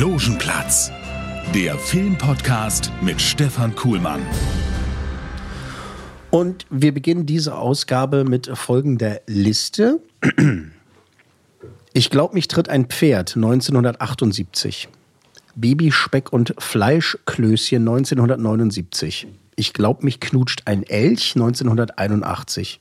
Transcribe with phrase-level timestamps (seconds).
[0.00, 0.90] Logenplatz,
[1.54, 4.22] der Filmpodcast mit Stefan Kuhlmann.
[6.30, 10.00] Und wir beginnen diese Ausgabe mit folgender Liste.
[11.92, 14.88] Ich glaube, mich tritt ein Pferd 1978.
[15.54, 19.26] Babyspeck und Fleischklößchen 1979.
[19.56, 22.80] Ich glaube, mich knutscht ein Elch 1981.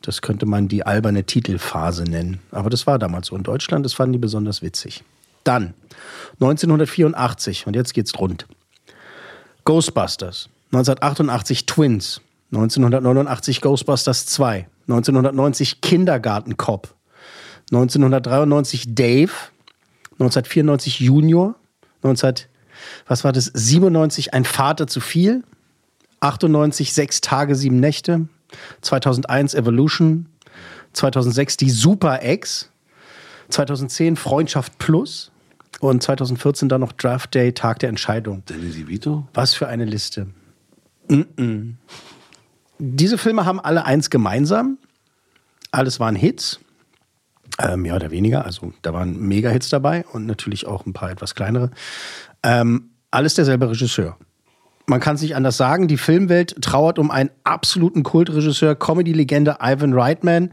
[0.00, 2.38] Das könnte man die alberne Titelphase nennen.
[2.50, 3.84] Aber das war damals so in Deutschland.
[3.84, 5.04] Das fanden die besonders witzig.
[5.44, 5.74] Dann
[6.40, 7.66] 1984.
[7.66, 8.46] Und jetzt geht's rund.
[9.64, 10.48] Ghostbusters.
[10.72, 12.20] 1988 Twins.
[12.52, 14.66] 1989 Ghostbusters 2.
[14.88, 16.94] 1990 Kindergarten Cop.
[17.70, 19.32] 1993 Dave.
[20.18, 21.54] 1994 Junior.
[22.02, 22.34] 19,
[23.06, 23.50] was war das?
[23.54, 25.42] 97 Ein Vater zu viel.
[26.20, 28.28] 98 Sechs Tage, Sieben Nächte.
[28.82, 30.26] 2001 Evolution.
[30.92, 32.70] 2006 die Super X.
[33.48, 35.30] 2010 Freundschaft Plus.
[35.84, 38.42] Und 2014 dann noch Draft Day, Tag der Entscheidung.
[38.46, 39.28] Danny DeVito?
[39.34, 40.28] Was für eine Liste.
[41.08, 41.74] Mm -mm.
[42.78, 44.78] Diese Filme haben alle eins gemeinsam.
[45.72, 46.58] Alles waren Hits.
[47.58, 48.46] Äh, mehr oder weniger.
[48.46, 51.70] Also da waren Mega-Hits dabei und natürlich auch ein paar etwas kleinere.
[52.42, 54.16] Ähm, alles derselbe Regisseur.
[54.86, 55.86] Man kann es nicht anders sagen.
[55.86, 60.52] Die Filmwelt trauert um einen absoluten Kultregisseur, Comedy-Legende Ivan Reitman.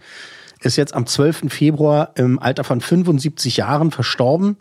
[0.59, 1.44] Ist jetzt am 12.
[1.48, 4.58] Februar im Alter von 75 Jahren verstorben.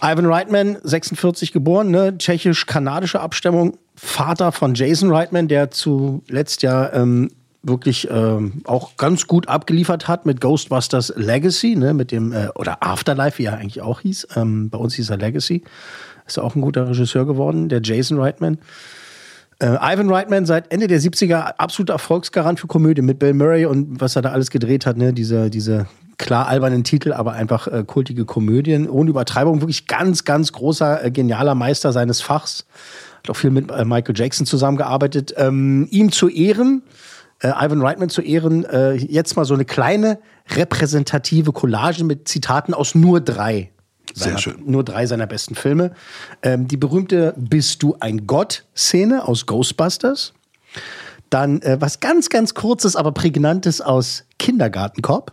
[0.00, 2.16] Ivan Reitman, 46 geboren, ne?
[2.16, 7.30] tschechisch-kanadische Abstammung, Vater von Jason Reitman, der zuletzt ja ähm,
[7.62, 11.94] wirklich ähm, auch ganz gut abgeliefert hat mit Ghostbusters Legacy, ne?
[11.94, 14.28] mit dem, äh, oder Afterlife, wie er eigentlich auch hieß.
[14.36, 15.64] Ähm, bei uns hieß er Legacy.
[16.26, 18.58] Ist auch ein guter Regisseur geworden, der Jason Reitman.
[19.60, 24.00] Äh, Ivan Reitman seit Ende der 70er absoluter Erfolgsgarant für Komödie mit Bill Murray und
[24.00, 25.12] was er da alles gedreht hat, ne?
[25.12, 25.86] diese, diese
[26.18, 28.90] klar albernen Titel, aber einfach äh, kultige Komödien.
[28.90, 32.66] Ohne Übertreibung, wirklich ganz, ganz großer, äh, genialer Meister seines Fachs.
[33.22, 35.34] Hat auch viel mit äh, Michael Jackson zusammengearbeitet.
[35.36, 36.82] Ähm, ihm zu Ehren,
[37.40, 40.18] äh, Ivan Reitman zu Ehren, äh, jetzt mal so eine kleine
[40.50, 43.70] repräsentative Collage mit Zitaten aus nur drei.
[44.14, 44.62] Sehr Seiner, schön.
[44.66, 45.92] Nur drei seiner besten Filme.
[46.42, 50.32] Ähm, die berühmte Bist du ein Gott-Szene aus Ghostbusters.
[51.30, 55.32] Dann äh, was ganz, ganz Kurzes, aber Prägnantes aus Kindergartenkopf.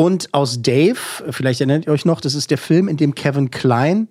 [0.00, 1.00] Und aus Dave,
[1.30, 4.06] vielleicht erinnert ihr euch noch, das ist der Film, in dem Kevin Klein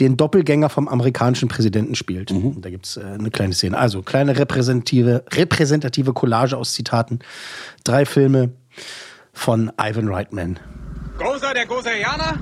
[0.00, 2.30] den Doppelgänger vom amerikanischen Präsidenten spielt.
[2.30, 3.76] Und Da gibt's äh, eine kleine Szene.
[3.76, 7.18] Also kleine repräsentative, repräsentative Collage aus Zitaten.
[7.84, 8.52] Drei Filme
[9.34, 10.58] von Ivan Reitman.
[11.18, 12.38] Gosa der Goserianer?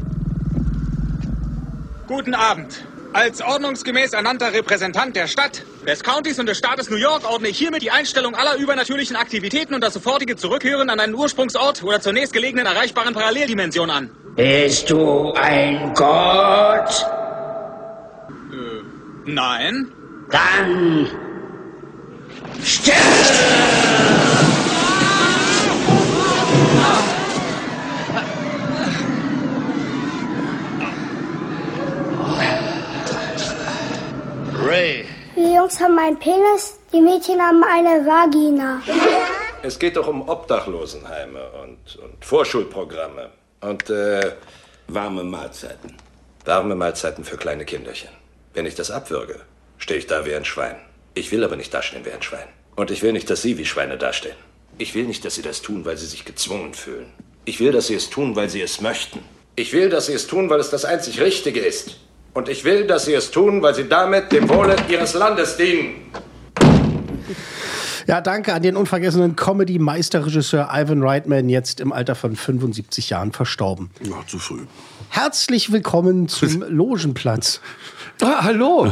[2.07, 2.85] Guten Abend.
[3.15, 7.57] Als ordnungsgemäß ernannter Repräsentant der Stadt, des Countys und des Staates New York ordne ich
[7.57, 12.13] hiermit die Einstellung aller übernatürlichen Aktivitäten und das sofortige Zurückhören an einen Ursprungsort oder zur
[12.13, 14.11] nächstgelegenen erreichbaren Paralleldimension an.
[14.35, 17.07] Bist du ein Gott?
[19.27, 19.93] Nein?
[20.31, 21.09] Dann
[22.65, 24.24] stirb!
[35.65, 38.83] Jungs haben einen Penis, die Mädchen haben eine Vagina.
[39.63, 43.31] Es geht doch um Obdachlosenheime und, und Vorschulprogramme
[43.63, 44.33] und äh,
[44.89, 45.97] warme Mahlzeiten.
[46.45, 48.11] Warme Mahlzeiten für kleine Kinderchen.
[48.53, 49.41] Wenn ich das abwürge,
[49.79, 50.77] stehe ich da wie ein Schwein.
[51.15, 52.49] Ich will aber nicht dastehen wie ein Schwein.
[52.77, 54.37] Und ich will nicht, dass Sie wie Schweine dastehen.
[54.77, 57.11] Ich will nicht, dass Sie das tun, weil Sie sich gezwungen fühlen.
[57.47, 59.21] Ich will, dass Sie es tun, weil Sie es möchten.
[59.57, 61.97] Ich will, dass Sie es tun, weil es das einzig Richtige ist.
[62.35, 66.11] Und ich will, dass Sie es tun, weil Sie damit dem Wohle Ihres Landes dienen.
[68.09, 73.89] Ja, danke an den unvergessenen Comedy-Meisterregisseur Ivan Reitman, jetzt im Alter von 75 Jahren verstorben.
[74.03, 74.67] Ja, zu früh.
[75.11, 77.61] Herzlich willkommen zum Logenplatz.
[78.23, 78.85] Ah, hallo.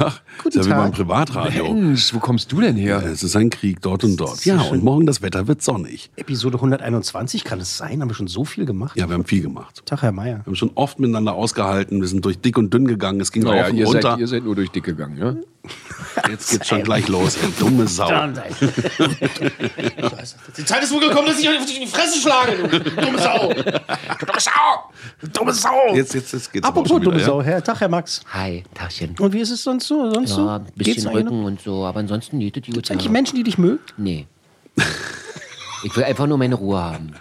[0.43, 1.73] Guten ist ja wie beim Privatradio.
[1.73, 3.03] Mensch, wo kommst du denn her?
[3.07, 4.45] Es ist ein Krieg dort und dort.
[4.45, 6.11] Ja, und morgen das Wetter wird sonnig.
[6.17, 8.01] Episode 121 kann es sein?
[8.03, 8.97] Haben wir schon so viel gemacht?
[8.97, 9.83] Ja, wir haben viel gemacht.
[9.87, 10.39] Tag, Herr Meier.
[10.39, 12.01] Wir haben schon oft miteinander ausgehalten.
[12.01, 13.21] Wir sind durch dick und dünn gegangen.
[13.21, 14.03] Es ging Naja, rauf und ihr, runter.
[14.03, 15.37] seid, ihr seid nur durch dick gegangen, ja?
[16.29, 17.37] Jetzt geht's schon gleich los.
[17.37, 17.49] ey.
[17.61, 18.09] Dumme Sau.
[20.57, 23.49] Die Zeit ist wohl gekommen, dass ich euch auf die Fresse schlage, du dumme Sau.
[23.53, 23.55] Du
[24.27, 24.51] dumme Sau.
[25.21, 25.95] Du dumme Sau.
[25.95, 27.25] Jetzt, jetzt, jetzt geht's Apropos wieder, dumme ja?
[27.27, 27.63] Sau, Herr.
[27.63, 28.23] Tag, Herr Max.
[28.33, 29.12] Hi, Tagchen.
[29.19, 30.13] Und wie ist es sonst so?
[30.13, 30.73] Sonst Ja, ein so?
[30.77, 31.33] Geht's bisschen eigentlich noch?
[31.33, 32.75] Rücken und so, aber ansonsten geht es gut.
[32.75, 33.11] Gibt's eigentlich ja.
[33.11, 33.81] Menschen, die dich mögen?
[33.97, 34.27] Nee.
[35.85, 37.13] Ich will einfach nur meine Ruhe haben.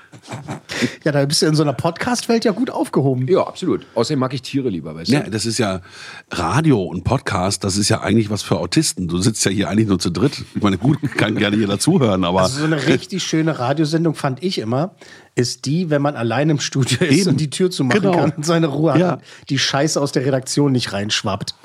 [1.04, 3.28] Ja, da bist du in so einer Podcast-Welt ja gut aufgehoben.
[3.28, 3.86] Ja, absolut.
[3.96, 5.16] Außerdem mag ich Tiere lieber, weißt du?
[5.16, 5.82] Ja, das ist ja
[6.30, 9.08] Radio und Podcast, das ist ja eigentlich was für Autisten.
[9.08, 10.44] Du sitzt ja hier eigentlich nur zu dritt.
[10.56, 14.44] Ich meine, gut, kann gerne jeder zuhören, aber Also so eine richtig schöne Radiosendung fand
[14.44, 14.96] ich immer,
[15.34, 17.30] ist die, wenn man allein im Studio ist Eben.
[17.32, 18.16] und die Tür zu machen Genau.
[18.18, 19.12] kann und seine Ruhe Ja.
[19.12, 21.56] hat, die Scheiße aus der Redaktion nicht reinschwappt.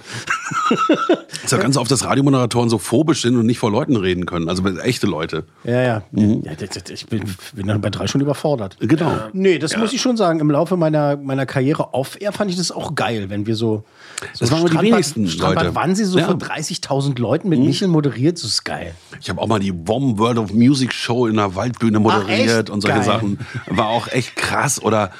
[1.44, 4.48] ist ja ganz oft, dass Radiomoderatoren so phobisch sind und nicht vor Leuten reden können.
[4.48, 5.44] Also echte Leute.
[5.64, 6.02] Ja, ja.
[6.12, 7.24] ja das- das- ich bin,
[7.54, 8.76] bin dann bei drei schon überfordert.
[8.80, 9.12] Genau.
[9.32, 10.40] Nee, das muss ich schon sagen.
[10.40, 13.84] Im Laufe meiner, meiner Karriere off-air fand ich das auch geil, wenn wir so.
[14.32, 15.74] so Das waren mal die wenigsten Strandbad Leute.
[15.74, 16.26] Wannsee so Ja.
[16.26, 18.94] von 30.000 Leuten mit Michel moderiert, das ist geil.
[19.20, 22.70] Ich habe auch mal die WOM World of Music Show in der Waldbühne moderiert echt?
[22.70, 23.06] und solche Geil.
[23.06, 23.38] Sachen.
[23.66, 24.82] War auch echt krass.
[24.82, 25.10] Oder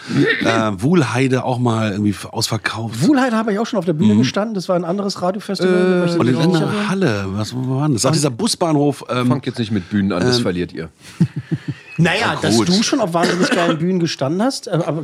[0.45, 3.07] äh, Wuhlheide auch mal irgendwie ausverkauft.
[3.07, 4.55] Wuhlheit habe ich auch schon auf der Bühne gestanden.
[4.55, 6.09] Das war ein anderes Radiofestival.
[6.09, 6.89] Du und in auch erwähnen?
[6.89, 8.07] Halle, was wo war denn das?
[8.07, 9.05] Ach, dieser Busbahnhof.
[9.09, 10.89] Ähm, Fangt jetzt nicht mit Bühnen an, das verliert ihr.
[11.99, 14.67] Naja, dass du schon auf wahnsinnig geilen Bühnen gestanden hast.
[14.67, 15.03] äh, Aber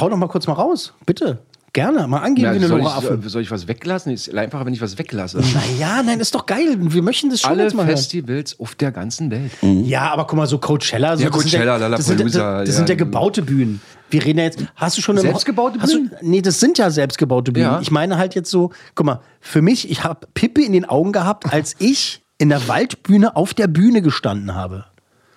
[0.00, 0.92] hau doch mal kurz mal raus.
[1.06, 1.38] Bitte.
[1.74, 2.06] Gerne.
[2.06, 3.18] Mal angeben Ja, wie eine soll, Affe.
[3.24, 4.12] ich, soll ich was weglassen?
[4.12, 5.40] Ist einfacher, wenn ich was weglasse.
[5.54, 6.76] Naja, nein, ist doch geil.
[6.78, 7.96] Wir möchten das schon Alle jetzt mal hören.
[7.96, 9.52] Festivals auf der ganzen Welt.
[9.62, 11.16] Ja, aber guck mal, so Coachella.
[11.16, 12.98] So, Ja, das sind Coachella, das sind, das, das sind ja ja.
[12.98, 13.80] gebaute Bühnen.
[14.10, 14.58] Wir reden ja jetzt.
[14.76, 16.10] Hast du schon Selbstgebaute Bühnen?
[16.10, 17.66] Du, nee, das sind ja selbstgebaute Bühnen.
[17.66, 17.80] Ja.
[17.80, 21.12] Ich meine halt jetzt so, guck mal, für mich, ich habe Pippi in den Augen
[21.12, 24.84] gehabt, als ich in der Waldbühne auf der Bühne gestanden habe.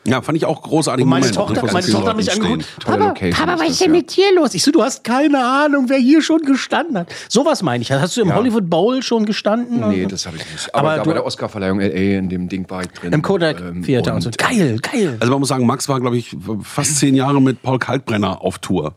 [0.07, 1.03] Ja, fand ich auch großartig.
[1.03, 2.65] Und meine Moment, Tochter, meine Tochter hat mich angeguckt.
[2.85, 3.97] Papa, Location Papa, ist was ist denn ja.
[3.99, 4.53] mit dir los?
[4.53, 7.07] Ich so, du hast keine Ahnung, wer hier schon gestanden hat.
[7.27, 7.91] Sowas meine ich.
[7.91, 8.35] Hast du im Ja.
[8.35, 9.87] Hollywood Bowl schon gestanden?
[9.89, 10.73] Nee, das habe ich nicht.
[10.75, 13.13] Aber, Aber da du- bei der Oscarverleihung LA in dem Ding war ich drin.
[13.13, 14.29] Im Kodak Ähm, Theater und, so.
[14.37, 15.17] Geil, geil.
[15.19, 18.59] Also man muss sagen, Max war, glaube ich, fast zehn Jahre mit Paul Kalkbrenner auf
[18.59, 18.93] Tour.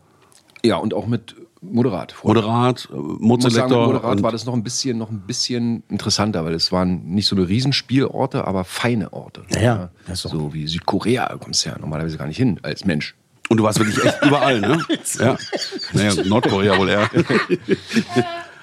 [0.63, 2.13] Ja, und auch mit Moderat.
[2.13, 2.41] vorher.
[2.41, 3.87] Moderat, äh, Mozelektor.
[3.87, 7.27] Moderat und- war das noch ein bisschen, noch ein bisschen interessanter, weil es waren nicht
[7.27, 9.41] so eine Riesenspielorte, aber feine Orte.
[9.53, 9.89] Ja, ja.
[10.07, 10.29] Ja, so.
[10.29, 13.15] so wie Südkorea da kommst du ja normalerweise gar nicht hin als Mensch.
[13.49, 14.79] Und du warst wirklich echt überall, ne?
[15.19, 15.37] ja.
[15.93, 17.09] Naja, Nordkorea wohl eher.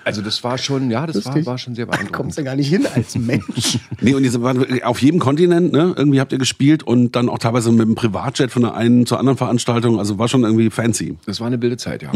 [0.05, 2.39] Also das war schon, ja, das war, war schon sehr Kommst beeindruckend.
[2.39, 3.81] du gar nicht hin als Mensch.
[4.01, 5.95] Nee, und ihr waren auf jedem Kontinent, ne?
[5.97, 9.19] Irgendwie habt ihr gespielt und dann auch teilweise mit einem Privatjet von der einen zur
[9.19, 9.99] anderen Veranstaltung.
[9.99, 11.17] Also war schon irgendwie fancy.
[11.27, 12.13] Das war eine wilde Zeit, ja.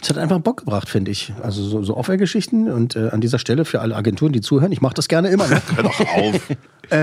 [0.00, 1.32] Es hat einfach Bock gebracht, finde ich.
[1.42, 4.80] Also so, so Off-Air-Geschichten und äh, an dieser Stelle für alle Agenturen, die zuhören, ich
[4.80, 5.48] mache das gerne immer.
[5.48, 5.60] Ne?
[5.74, 6.40] Hör doch auf.
[6.90, 6.94] Ich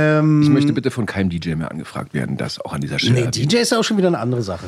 [0.49, 3.21] möchte bitte von keinem DJ mehr angefragt werden, das auch an dieser Stelle.
[3.25, 4.65] nee, DJ ist ja auch schon wieder eine andere Sache.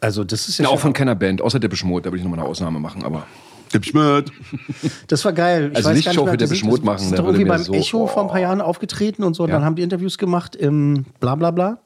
[0.00, 2.24] Also das ist ja Ja, auch von keiner Band, außer der Mode, da will ich
[2.24, 3.26] nochmal eine Ausnahme machen, aber
[3.70, 4.32] Tipp Schmidt.
[5.08, 5.68] Das war geil.
[5.72, 7.16] Ich Also weiß nicht gar Show mehr, für die Depeche sind- Mode machen, sind da
[7.18, 8.42] doch würde irgendwie beim so- Echo vor ein paar oh.
[8.42, 9.42] Jahren aufgetreten und so.
[9.42, 9.56] Und Ja.
[9.56, 11.78] Dann haben die Interviews gemacht im bla bla bla.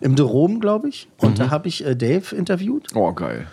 [0.00, 1.08] Im Drom, glaube ich.
[1.18, 1.42] Und Mhm.
[1.42, 2.86] da habe ich äh, Dave interviewt.
[2.94, 3.46] oh geil.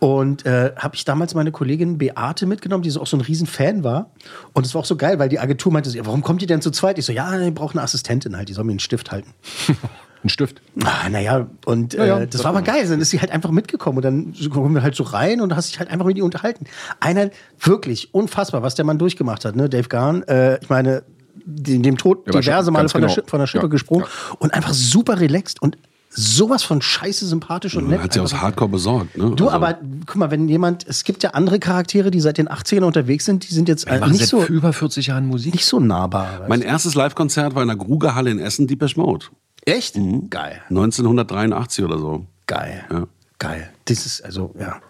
[0.00, 3.46] Und äh, habe ich damals meine Kollegin Beate mitgenommen, die so auch so ein riesen
[3.46, 4.10] Fan war.
[4.54, 6.48] Und es war auch so geil, weil die Agentur meinte, so, ja, warum kommt ihr
[6.48, 6.98] denn zu zweit?
[6.98, 9.32] Ich so, ja, ich brauche eine Assistentin halt, die soll mir einen Stift halten.
[10.22, 10.60] Ein Stift.
[10.84, 12.86] Ah, naja, und äh, ja, das war aber geil.
[12.86, 15.70] Dann ist sie halt einfach mitgekommen und dann kommen wir halt so rein und hast
[15.70, 16.66] dich halt einfach mit ihr unterhalten.
[17.00, 19.70] Einer, wirklich unfassbar, was der Mann durchgemacht hat, ne?
[19.70, 21.04] Dave Garn, äh, ich meine,
[21.46, 23.22] dem, dem Tod Ja, diverse Male von, der, genau.
[23.22, 24.34] Schi- von der Schippe Ja, gesprungen ja.
[24.40, 25.78] und einfach super relaxed und
[26.12, 28.02] sowas von scheiße sympathisch und nett.
[28.02, 29.30] Hat sie aus Hardcore besorgt, ne?
[29.36, 32.48] Du, Also- aber guck mal, wenn jemand, es gibt ja andere Charaktere, die seit den
[32.48, 35.54] 80ern unterwegs sind, die sind jetzt äh, nicht seit so, über 40 Jahren Musik.
[35.54, 36.46] nicht so nahbar.
[36.48, 39.26] Mein erstes Live-Konzert war in der Grugerhalle in Essen, Deepesh Mode.
[39.64, 39.70] du?
[39.70, 39.96] Echt?
[40.30, 40.60] Geil.
[40.68, 42.26] 1983 oder so.
[42.46, 42.84] Geil.
[42.90, 43.06] Ja.
[43.38, 43.70] Geil.
[43.84, 44.80] Das ist, also, ja.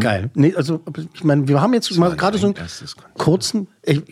[0.00, 0.28] Geil.
[0.34, 0.80] Nee, also,
[1.14, 2.54] ich meine, wir haben jetzt mal gerade so einen
[3.16, 3.68] kurzen.
[3.82, 4.02] Ich,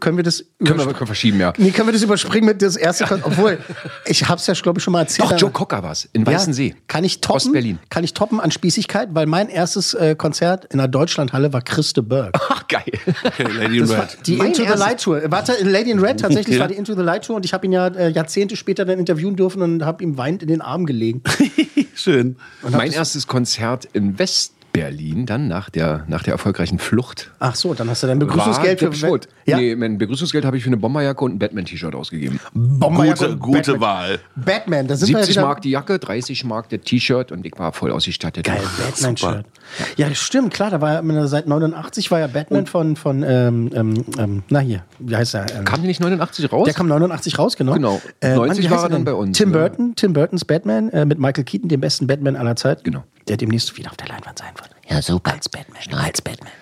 [0.00, 0.86] können wir das Können wir, überspringen?
[0.94, 1.52] können wir verschieben, ja.
[1.56, 3.58] Nee, können wir das überspringen mit das erste Kon Obwohl,
[4.06, 5.30] ich hab's ja, glaube ich, schon mal erzählt.
[5.30, 6.74] Doch, Joe Cocker war's, in Weißensee.
[6.86, 7.36] Kann ich toppen?
[7.36, 7.78] Ostberlin.
[7.90, 12.02] Kann ich toppen an Spießigkeit, weil mein erstes äh, Konzert in der Deutschlandhalle war Christe
[12.02, 12.36] Berg.
[12.48, 12.84] Ach, geil.
[13.24, 14.18] Okay, Lady in Red.
[14.26, 15.22] Die Mein Into the Light Tour.
[15.26, 16.62] Warte, Lady in Red tatsächlich Ja.
[16.62, 18.98] war die Into the Light Tour und ich habe ihn ja äh, Jahrzehnte später dann
[18.98, 21.22] interviewen dürfen und habe ihm weinend in den Arm gelegen.
[21.94, 22.36] Schön.
[22.68, 27.30] mein erstes Konzert in Westberlin Berlin dann nach der, nach der erfolgreichen Flucht.
[27.38, 29.28] Ach so, dann hast du dein Begrüßungsgeld war für Mode.
[29.46, 29.56] Ja?
[29.56, 32.38] Nee, mein Begrüßungsgeld habe ich für eine Bomberjacke und ein Batman-T-Shirt ausgegeben.
[32.52, 33.80] Bomberjacke Gute, und gute Batman.
[33.80, 34.18] Wahl.
[34.36, 35.42] Batman, da sind wir 70 ja.
[35.42, 38.44] Mark die Jacke, 30 Mark der T-Shirt und ich war voll ausgestattet.
[38.44, 39.46] Geil, Batman-Shirt.
[39.96, 44.04] Ja, stimmt, klar, da war ja seit 89 war ja Batman von, von ähm, ähm,
[44.18, 45.46] ähm, na hier, wie heißt er?
[45.56, 46.66] Ähm, Kam die nicht 89 raus?
[46.66, 47.72] der kam 89 raus, genau.
[47.72, 48.00] Genau.
[48.20, 49.58] Äh, 90 wie war er dann bei uns, Tim ja.
[49.58, 52.84] Burton, Tim Burtons Batman äh, mit Michael Keaton, dem besten Batman aller Zeiten.
[52.84, 53.04] Genau.
[53.28, 54.70] Der demnächst wieder auf der Leinwand sein wird.
[54.88, 55.32] Ja, super.
[55.32, 55.94] Als Batman.
[55.94, 56.52] Als Batman.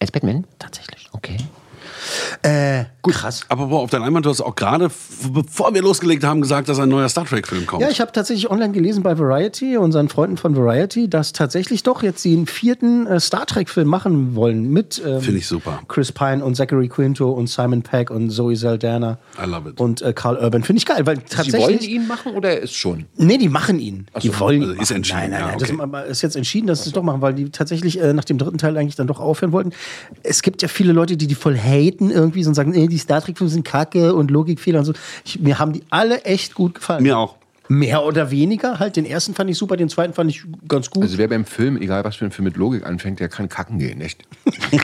[0.00, 0.46] Als Batman?
[0.58, 1.08] Tatsächlich.
[1.12, 1.36] Okay.
[2.42, 3.42] Äh, krass.
[3.48, 4.90] Aber auf der Leinwand, du hast auch gerade,
[5.32, 7.82] bevor wir losgelegt haben, gesagt, dass ein neuer Star Trek-Film kommt.
[7.82, 12.02] Ja, ich habe tatsächlich online gelesen bei Variety, unseren Freunden von Variety, dass tatsächlich doch
[12.02, 15.80] jetzt sie einen vierten äh, Star Trek-Film machen wollen mit ähm, Finde ich super.
[15.88, 19.80] Chris Pine und Zachary Quinto und Simon Peck und Zoe Saldana I love it.
[19.80, 20.62] und äh, Carl Urban.
[20.62, 21.60] Finde ich geil, weil Sie tatsächlich.
[21.62, 23.04] wollen ihn machen oder er ist schon?
[23.16, 24.06] Nee, die machen ihn.
[24.22, 24.68] die wollen ihn.
[24.70, 24.96] also ist machen.
[24.96, 25.54] entschieden, Nein, nein, ja, nein.
[25.56, 26.00] okay.
[26.04, 28.38] Das ist jetzt entschieden, dass sie es doch machen, weil die tatsächlich äh, nach dem
[28.38, 29.72] dritten Teil eigentlich dann doch aufhören wollten.
[30.22, 31.56] Es gibt ja viele Leute, die die voll
[31.94, 34.92] haten irgendwie und sagen, nee, die Star Trek-Filme sind kacke und Logikfehler und so.
[35.24, 37.02] Ich, mir haben die alle echt gut gefallen.
[37.02, 37.36] Mir auch.
[37.68, 38.78] Mehr oder weniger.
[38.78, 41.02] Halt, den ersten fand ich super, den zweiten fand ich ganz gut.
[41.04, 43.78] Also wer beim Film, egal was für ein Film mit Logik anfängt, der kann kacken
[43.78, 44.22] gehen, echt?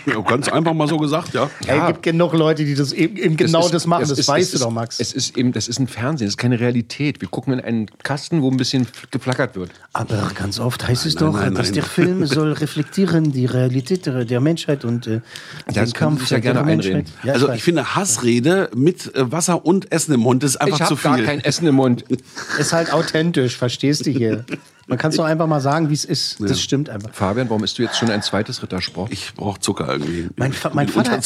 [0.07, 1.51] Ja, Ganz einfach mal so gesagt, ja.
[1.67, 4.05] Es gibt genug Leute, die das eben, eben genau ist- das machen.
[4.05, 4.99] es Das ist- weißt es du ist, doch, Max.
[4.99, 7.21] Es ist eben, das ist ein Fernsehen, das ist keine Realität.
[7.21, 9.71] Wir gucken in einen Kasten, wo ein bisschen geflackert wird.
[9.93, 11.75] Aber ganz oft heißt es Nein, doch, nein, dass nein.
[11.75, 15.21] der Film soll reflektieren die Realität der, Menschheit und äh,
[15.73, 16.93] Das können Sie sich ja der gerne Menschheit.
[16.95, 17.13] einreden.
[17.25, 17.57] Ja, also weiß.
[17.59, 21.17] ich finde Hassrede mit äh, Wasser und Essen im Mund ist einfach ich zu habe
[21.17, 21.25] viel.
[21.27, 22.05] gar kein Essen im Mund.
[22.71, 24.45] ist halt authentisch, verstehst du hier?
[24.87, 26.39] Man kann es doch einfach mal sagen, wie es ist.
[26.41, 27.11] Das stimmt einfach.
[27.13, 29.13] Fabian, warum isst du jetzt schon ein zweites Rittersport?
[29.13, 30.29] ich brauche Zucker irgendwie.
[30.37, 31.21] Mein, Fa mein, Vater,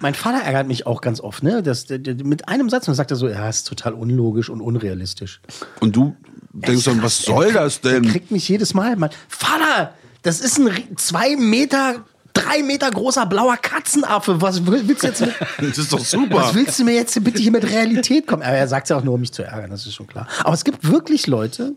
[0.00, 1.62] mein Vater ärgert mich auch ganz oft, ne?
[1.62, 4.60] Das, der, der, mit einem Satz und sagt er so, ja, ist total unlogisch und
[4.60, 5.40] unrealistisch.
[5.80, 6.16] Und du
[6.52, 8.10] denkst dann, was soll das Der denn?
[8.10, 8.96] kriegt mich jedes Mal.
[8.96, 12.04] Mal Vater, das ist ein zwei Meter,
[12.42, 14.40] drei Meter großer blauer Katzenaffe.
[14.40, 16.36] Was will- willst du jetzt mit, Das ist doch super.
[16.36, 18.42] Was willst du mir jetzt bitte hier mit Realität kommen?
[18.42, 20.26] Aber er sagt es ja auch nur, um mich zu ärgern, das ist schon klar.
[20.44, 21.74] Aber es gibt wirklich Leute,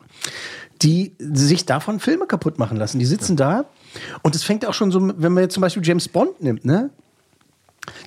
[0.82, 3.00] die sich davon Filme kaputt machen lassen.
[3.00, 3.65] Die sitzen da
[4.22, 6.89] und es fängt auch schon so, wenn man jetzt zum Beispiel James Bond nimmt, ne?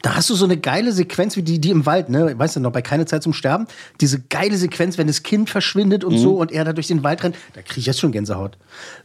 [0.03, 2.39] Da hast du so eine geile Sequenz wie die, die im Wald, ne?
[2.39, 3.67] Weißt du noch, bei Keine Zeit zum Sterben?
[4.01, 7.23] Diese geile Sequenz, wenn das Kind verschwindet und so und er da durch den Wald
[7.23, 8.57] rennt, da kriege ich jetzt schon Gänsehaut.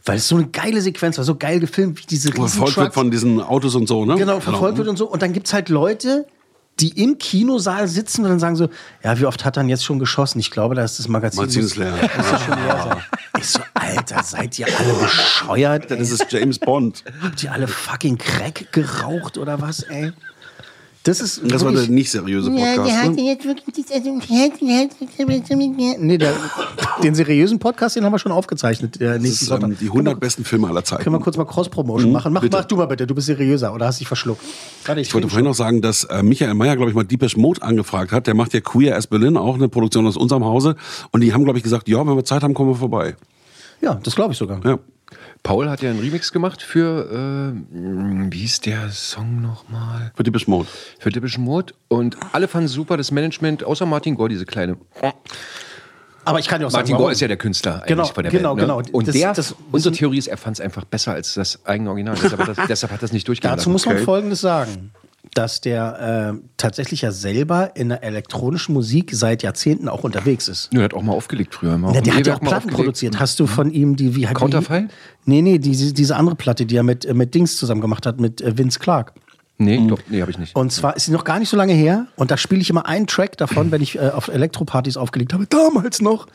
[0.04, 2.94] Weil es so eine geile Sequenz war, so geil gefilmt, wie diese riesen Verfolgt wird
[2.94, 4.16] von diesen Autos und so, ne?
[4.16, 5.06] Genau, verfolgt wird und so.
[5.08, 6.26] Und dann gibt es halt Leute,
[6.80, 8.68] die im Kinosaal sitzen und dann sagen so,
[9.04, 10.40] ja, wie oft hat er denn jetzt schon geschossen?
[10.40, 11.40] Ich glaube, da ist das Magazin.
[11.40, 11.92] Magazin ist leer.
[11.92, 13.02] muss schon leer.
[13.38, 15.90] Ich so, Alter, seid ihr alle bescheuert?
[15.90, 16.14] Das Ey?
[16.14, 17.02] ist James Bond.
[17.22, 20.12] Habt ihr alle fucking Crack geraucht oder was, ey?
[21.04, 21.40] Das ist.
[21.44, 23.16] Das war der nicht seriöse Podcast.
[23.16, 23.22] Ne?
[23.22, 24.20] jetzt wirklich also,
[25.98, 26.32] Nee, der,
[27.02, 29.00] den seriösen Podcast, den haben wir schon aufgezeichnet.
[29.00, 29.70] Der Das nächsten ist Sonntag.
[29.70, 31.02] ähm, die 100 besten Filme aller Zeiten.
[31.02, 32.32] Können wir kurz mal Cross-Promotion Mhm, machen?
[32.32, 34.42] Mach, mach du mal bitte, du bist seriöser oder hast dich verschluckt?
[34.84, 37.36] Warte, Ich wollte trinke vorhin noch sagen, dass äh, Michael Mayer, glaube ich, mal Deepesh
[37.36, 38.26] Mode angefragt hat.
[38.28, 40.76] Der macht ja Queer as Berlin, auch eine Produktion aus unserem Hause.
[41.10, 43.16] Und die haben, glaube ich, gesagt, ja, wenn wir Zeit haben, kommen wir vorbei.
[43.80, 44.60] Ja, das glaube ich sogar.
[44.64, 44.78] Ja.
[45.42, 47.74] Paul hat ja einen Remix gemacht für, äh,
[48.32, 50.12] wie hieß der Song nochmal?
[50.14, 50.68] Für Deepesh Mode.
[51.00, 51.74] Für Depeche Mode.
[51.88, 54.76] Und alle fanden super, das Management, außer Martin Gore, diese kleine.
[56.24, 57.02] Aber ich kann dir auch sagen, Martin warum.
[57.04, 58.68] Gore ist ja der Künstler eigentlich Genau, von der genau, Band.
[58.68, 58.82] Ne?
[58.82, 58.96] genau.
[58.96, 61.90] Und Das- der, das- unsere Theorie ist, er fand es einfach besser als das eigene
[61.90, 62.14] Original.
[62.22, 64.92] deshalb, hat das, deshalb hat das nicht durchgehen Dazu muss man Folgendes sagen.
[65.34, 70.68] Dass der äh, tatsächlich ja selber in der elektronischen Musik seit Jahrzehnten auch unterwegs ist.
[70.72, 71.78] Ja, der hat auch mal aufgelegt früher.
[71.78, 72.76] Mal Ja, der hat ja auch Platten aufgelegt.
[72.76, 73.18] produziert.
[73.18, 74.90] Hast du von ihm die wie Counterfeit?
[75.24, 78.42] Nee, nee, diese, diese andere Platte, die er mit, mit Dings zusammen gemacht hat, mit
[78.42, 79.14] äh, Vince Clark.
[79.58, 80.56] Nee, doch, nee, habe ich nicht.
[80.56, 82.84] Und zwar ist sie noch gar nicht so lange her und da spiele ich immer
[82.86, 86.26] einen Track davon, wenn ich äh, auf Elektropartys aufgelegt habe, damals noch.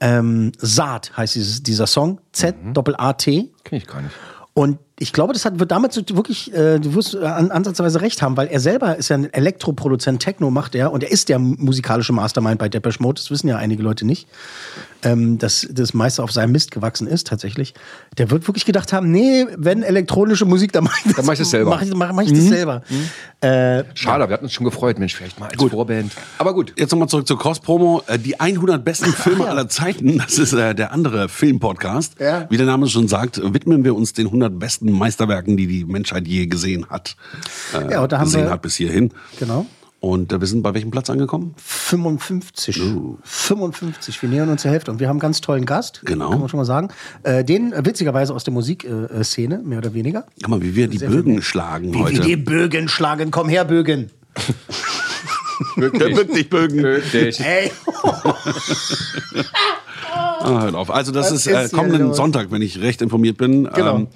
[0.00, 2.20] Ähm, Saat heißt dieses, dieser Song.
[2.32, 3.50] Z-Doppel-A-T.
[3.64, 4.14] Kenn ich gar nicht.
[4.54, 8.02] Und ich glaube, das hat, wird damit so wirklich, äh, du wirst äh, an, ansatzweise
[8.02, 11.30] recht haben, weil er selber ist ja ein Elektroproduzent, Techno macht er und er ist
[11.30, 14.28] der musikalische Mastermind bei Depeche Mode, das wissen ja einige Leute nicht,
[15.02, 17.72] ähm, dass das meiste auf seinem Mist gewachsen ist tatsächlich.
[18.18, 21.32] Der wird wirklich gedacht haben, nee, wenn elektronische Musik, dann mach ich das, Dann mach
[21.32, 21.70] ich das selber.
[21.70, 22.82] Mach ich, mach, mach ich das selber.
[23.40, 26.12] Äh, Schade, wir hatten uns schon gefreut, Mensch, vielleicht mal als Vorband.
[26.36, 26.74] Aber gut.
[26.76, 28.02] Jetzt nochmal zurück zur Cross-Promo.
[28.06, 32.20] Äh, Die 100 besten Filme aller Zeiten, das ist äh, der andere Filmpodcast.
[32.20, 32.46] Ja.
[32.50, 36.26] Wie der Name schon sagt, widmen wir uns den 100 besten Meisterwerken, die die Menschheit
[36.26, 37.16] je gesehen hat.
[37.74, 39.12] Äh, Ja, und da haben gesehen wir- hat bis hierhin.
[39.38, 39.66] genau.
[40.02, 41.54] Und äh, wir sind bei welchem Platz angekommen?
[41.58, 42.80] 55.
[43.22, 44.22] 55.
[44.22, 44.90] Wir nähern uns der Hälfte.
[44.90, 46.00] Und wir haben einen ganz tollen Gast.
[46.06, 46.30] Genau.
[46.30, 46.88] Kann man schon mal sagen.
[47.22, 50.24] Äh, den äh, witzigerweise aus der Musikszene, mehr oder weniger.
[50.40, 52.20] Guck mal, wie wir die Sehr Bögen schlagen Wie wir heute.
[52.22, 53.30] die Bögen schlagen.
[53.30, 54.10] Komm her, Bögen.
[55.76, 56.82] Der wirklich Bögen.
[56.82, 57.70] Ey.
[60.42, 60.90] Ah, hört auf.
[60.90, 62.14] Also das Was ist, äh, kommenden?
[62.14, 63.64] Sonntag, wenn ich recht informiert bin.
[63.74, 63.96] Genau.
[63.98, 64.08] Ähm,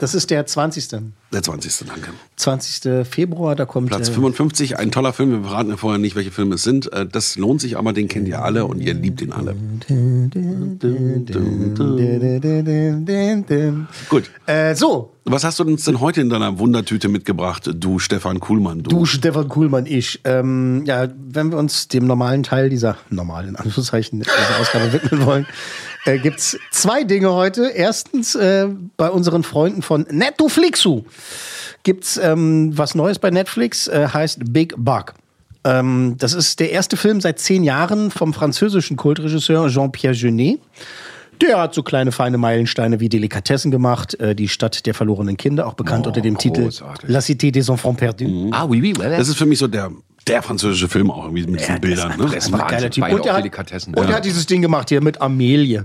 [0.00, 0.88] Das ist der 20.
[1.32, 1.86] Der 20.
[1.88, 2.10] Danke.
[2.36, 3.06] 20.
[3.06, 3.88] Februar, da kommt.
[3.88, 5.30] Platz äh, 55, ein toller Film.
[5.30, 6.92] Wir verraten ja vorher nicht, welche Filme es sind.
[6.92, 9.54] Äh, Das lohnt sich aber, den kennt ihr alle und ihr liebt ihn alle.
[14.08, 14.30] Gut.
[14.46, 18.82] Äh, so, Was hast du uns denn heute in deiner Wundertüte mitgebracht, du Stefan Kuhlmann?
[18.82, 20.20] Du, Stefan Kuhlmann, ich.
[20.24, 25.46] Ähm, ja, wenn wir uns dem normalen Teil dieser normalen Anführungszeichen dieser Ausgabe widmen wollen,
[26.04, 27.68] äh, gibt's zwei Dinge heute.
[27.68, 31.02] Erstens äh, bei unseren Freunden von Netflixu
[31.82, 35.14] gibt's ähm, was Neues bei Netflix, äh, heißt Big Bug.
[35.64, 40.60] Ähm, das ist der erste Film seit zehn Jahren vom französischen Kultregisseur Jean-Pierre Jeunet.
[41.40, 45.66] Der hat so kleine feine Meilensteine wie Delikatessen gemacht, äh, die Stadt der verlorenen Kinder,
[45.66, 46.70] auch bekannt unter dem Titel
[47.06, 48.52] La Cité des Enfants Perdus.
[48.52, 49.16] Ah, oui, oui, ouais.
[49.16, 49.90] Das ist für mich so der,
[50.26, 52.16] der französische Film auch irgendwie mit diesen Bildern.
[52.18, 52.24] Ne?
[52.32, 53.04] Das ist ein geiler Typ.
[53.04, 53.94] Und, der auch hat, Delikatessen.
[53.94, 55.84] und er hat dieses Ding gemacht hier mit Amelie.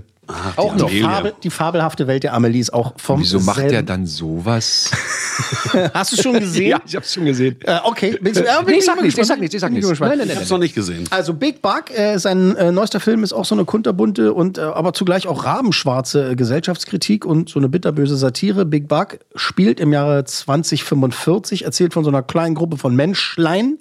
[0.56, 1.02] auch die, Amelie.
[1.02, 4.90] Fabel, die fabelhafte Welt der Amelie ist auch vom Wieso macht selben- der dann sowas?
[5.92, 6.68] Hast du schon gesehen?
[6.70, 7.56] ja, ich hab's schon gesehen.
[7.64, 8.16] Äh, okay.
[8.20, 9.88] Bin, äh, bin Nee, ich sag nichts, ich sag nichts, ich sag nichts.
[9.88, 10.10] gespannt.
[10.10, 11.04] Nein, nein, Ich nein, hab's noch nicht gesehen.
[11.10, 14.60] Also Big Bug, äh, sein äh, neuester Film ist auch so eine kunterbunte und äh,
[14.60, 18.64] aber zugleich auch rabenschwarze äh, Gesellschaftskritik und so eine bitterböse Satire.
[18.64, 23.78] Big Bug spielt im Jahre 2045, erzählt von so einer kleinen Gruppe von Menschlein,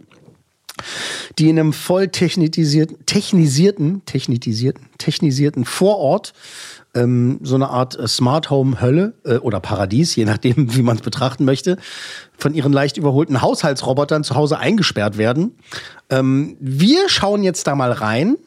[1.37, 6.33] die in einem voll technisierten, technisierten, technisierten, technisierten Vorort
[6.95, 10.97] ähm, so eine Art äh, Smart Home Hölle äh, oder Paradies, je nachdem, wie man
[10.97, 11.77] es betrachten möchte,
[12.37, 15.55] von ihren leicht überholten Haushaltsrobotern zu Hause eingesperrt werden.
[16.09, 18.37] Ähm, wir schauen jetzt da mal rein.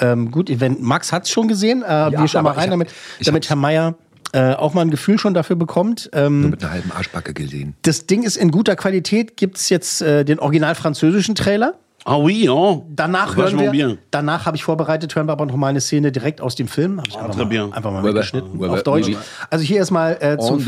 [0.00, 1.82] Ähm, gut, wenn Max hat es schon gesehen.
[1.82, 2.88] Äh, wir schauen mal rein, hab- damit,
[3.22, 3.94] damit Herr Meier
[4.34, 6.10] äh, auch mal ein Gefühl schon dafür bekommt.
[6.12, 7.74] Ähm, Nur mit einer halben Arschbacke gesehen.
[7.82, 9.36] das Ding ist in guter Qualität.
[9.36, 11.74] Gibt es jetzt äh, den original französischen Trailer?
[12.06, 12.84] Ah oui, oh.
[12.90, 13.98] Danach Vachement hören wir, bien.
[14.10, 16.98] danach habe ich vorbereitet, hören wir aber noch mal eine Szene direkt aus dem Film.
[16.98, 19.10] Habe ich einfach, très mal, einfach mal mitgeschnitten Ouais, auf Deutsch.
[19.48, 20.62] Also hier erstmal äh, zum,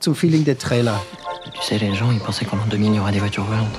[0.00, 0.98] zum Feeling der Trailer.
[1.54, 3.78] Tu sais, les gens, ils pensaient qu'en l'an 2000, il y aura des voitures volantes.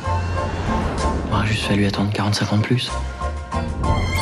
[1.28, 2.92] Il aura juste fallu attendre 40-50 ans de plus.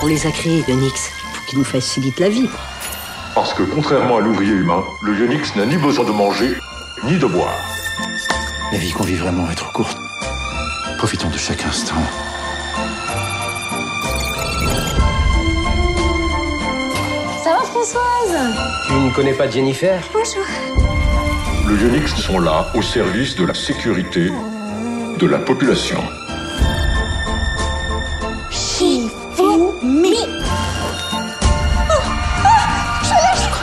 [0.04, 2.48] On les a créés, Ionix, pour qu'ils nous facilitent la vie.
[3.38, 6.58] Parce que contrairement à l'ouvrier humain, le Yonix n'a ni besoin de manger,
[7.04, 7.54] ni de boire.
[8.72, 10.00] La vie qu'on vit vraiment est trop courte.
[10.98, 11.94] Profitons de chaque instant.
[17.44, 18.56] Ça va Françoise?
[18.88, 20.02] Tu ne connais pas Jennifer?
[20.12, 20.44] Bonjour.
[21.68, 24.32] Le Yonix sont là au service de la sécurité
[25.20, 26.02] de la population.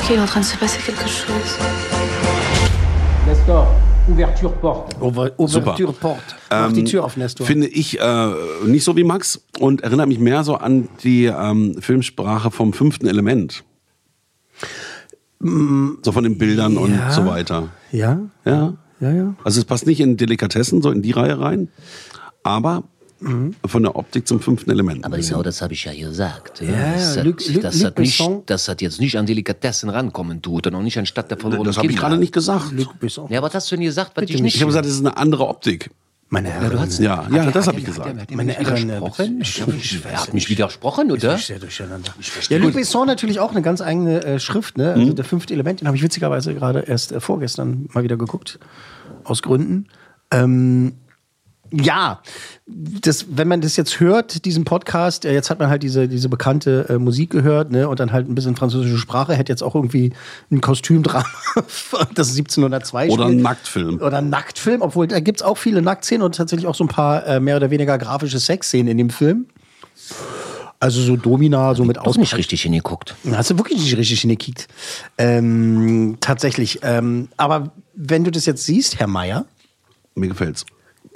[0.04, 1.58] Crois qu'il est en train de se passer quelque chose.
[3.26, 3.66] Nestor,
[4.11, 4.94] ouverture porte.
[5.00, 6.19] Over Ouverture Port.
[6.50, 7.47] Mach die Ähm, Tür auf, Nestor.
[7.47, 8.28] Finde ich äh,
[8.67, 13.06] nicht so wie Max und erinnert mich mehr so an die ähm, Filmsprache vom fünften
[13.06, 13.64] Element.
[15.40, 17.10] So von den Bildern und Ja.
[17.10, 17.69] so weiter.
[17.90, 18.75] Ja, Ja.
[19.00, 19.34] ja, ja.
[19.43, 21.69] Also es passt nicht in Delikatessen, so in die Reihe rein,
[22.43, 22.84] aber
[23.66, 25.04] von der Optik zum fünften Element.
[25.04, 26.60] Aber genau das habe ich ja gesagt.
[26.60, 29.24] Ja, Ja, das, hat, Luc- Luc- das, Luc hat nicht, das hat jetzt nicht an
[29.26, 32.32] Delikatessen rankommen tut und auch nicht an Stadt der verlorenen Das habe ich gerade nicht
[32.32, 32.72] gesagt.
[32.72, 33.30] Luc Besson.
[33.30, 34.56] Ja, was hast du denn gesagt, was ich Ich nicht...
[34.60, 35.90] habe gesagt, es ist eine andere Optik.
[36.30, 36.80] Meine Herren.
[36.80, 38.20] hast- Ja, ja, das habe ich Hat er- gesagt.
[38.22, 39.40] hat er Meine mich Herren, widersprochen?
[39.40, 41.34] ich- ich- Er hat mich widersprochen, oder?
[41.36, 42.12] Ich sehr durcheinander.
[42.48, 44.94] Ja, Luc Besson natürlich auch eine ganz eigene äh, Schrift, ne?
[44.96, 45.00] Mhm.
[45.02, 48.58] Also der fünfte Element, den habe ich witzigerweise gerade erst äh, vorgestern mal wieder geguckt.
[49.22, 49.86] Aus Gründen.
[50.30, 50.94] Ähm,
[51.82, 52.21] ja,
[52.67, 56.28] das, wenn man das jetzt hört, diesen Podcast, äh, jetzt hat man halt diese, diese
[56.28, 59.75] bekannte äh, Musik gehört, ne, und dann halt ein bisschen französische Sprache, hätte jetzt auch
[59.75, 60.13] irgendwie
[60.50, 61.25] ein Kostümdrama,
[62.15, 64.00] das 1702 Oder ein Nacktfilm.
[64.00, 66.89] Oder ein Nacktfilm, obwohl da gibt es auch viele Nacktszenen und tatsächlich auch so ein
[66.89, 69.47] paar äh, mehr oder weniger grafische Sexszenen in dem Film.
[70.80, 73.15] Also so Domina, so mit Auch nicht richtig hingeguckt.
[73.32, 74.69] Hast du wirklich nicht richtig hingekickt.
[75.17, 76.80] Ähm, tatsächlich.
[76.82, 79.47] Ähm, aber wenn du das jetzt siehst, Herr Meier,
[80.15, 80.67] Mir gefällt's.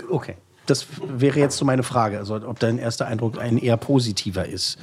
[0.09, 0.37] okay.
[0.69, 4.79] Das wäre jetzt so meine Frage, also ob dein erster Eindruck ein eher positiver ist.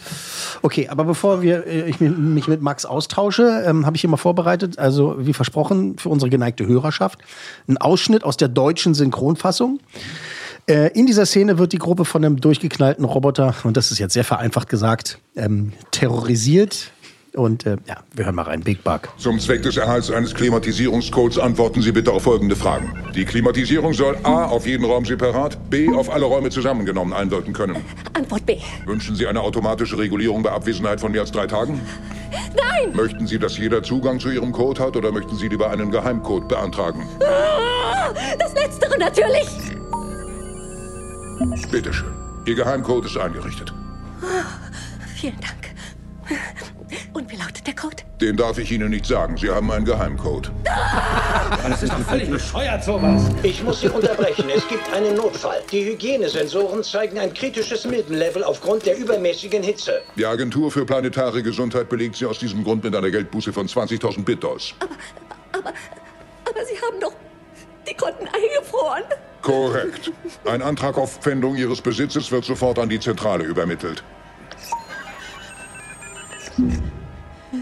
[0.62, 4.18] Okay, aber bevor wir, äh, ich mich- mit Max austausche, ähm, habe ich hier mal
[4.18, 7.20] vorbereitet, also wie versprochen für unsere geneigte Hörerschaft,
[7.68, 9.80] ein Ausschnitt aus der deutschen Synchronfassung.
[10.68, 14.14] Äh, in dieser Szene wird die Gruppe von einem durchgeknallten Roboter, und das ist jetzt
[14.14, 16.92] sehr vereinfacht gesagt, ähm, terrorisiert.
[17.36, 18.62] Und äh, ja, wir hören mal rein.
[18.62, 19.10] Big Bug.
[19.18, 22.94] Zum Zweck des Erhalts eines Klimatisierungscodes antworten Sie bitte auf folgende Fragen.
[23.14, 24.46] Die Klimatisierung soll A.
[24.46, 25.94] auf jeden Raum separat, B.
[25.94, 27.78] auf alle Räume zusammengenommen einwirken können.
[28.14, 28.58] Antwort B.
[28.86, 31.82] Wünschen Sie eine automatische Regulierung bei Abwesenheit von mehr als drei Tagen?
[32.56, 32.96] Nein!
[32.96, 36.48] Möchten Sie, dass jeder Zugang zu Ihrem Code hat oder möchten Sie lieber einen Geheimcode
[36.48, 37.06] beantragen?
[37.22, 39.48] Ah, Das Letztere natürlich!
[41.72, 42.14] Bitte schön.
[42.46, 43.74] Ihr Geheimcode ist eingerichtet.
[45.16, 45.65] Vielen Dank.
[47.16, 48.04] Und wie lautet der Code?
[48.20, 49.38] Den darf ich Ihnen nicht sagen.
[49.38, 50.52] Sie haben einen Geheimcode.
[51.66, 53.24] Das ist doch völlig bescheuert, sowas.
[53.44, 54.46] Ich muss Sie unterbrechen.
[54.54, 55.62] Es gibt einen Notfall.
[55.72, 60.02] Die Hygienesensoren zeigen ein kritisches Milbenlevel aufgrund der übermäßigen Hitze.
[60.18, 64.24] Die Agentur für planetare Gesundheit belegt Sie aus diesem Grund mit einer Geldbuße von 20.000
[64.24, 64.74] Bitdos.
[65.52, 65.74] Aber,
[66.46, 67.14] aber Sie haben doch
[67.90, 69.04] die Konten eingefroren.
[69.42, 70.12] Korrekt.
[70.46, 74.04] Ein Antrag auf Pfändung Ihres Besitzes wird sofort an die Zentrale übermittelt.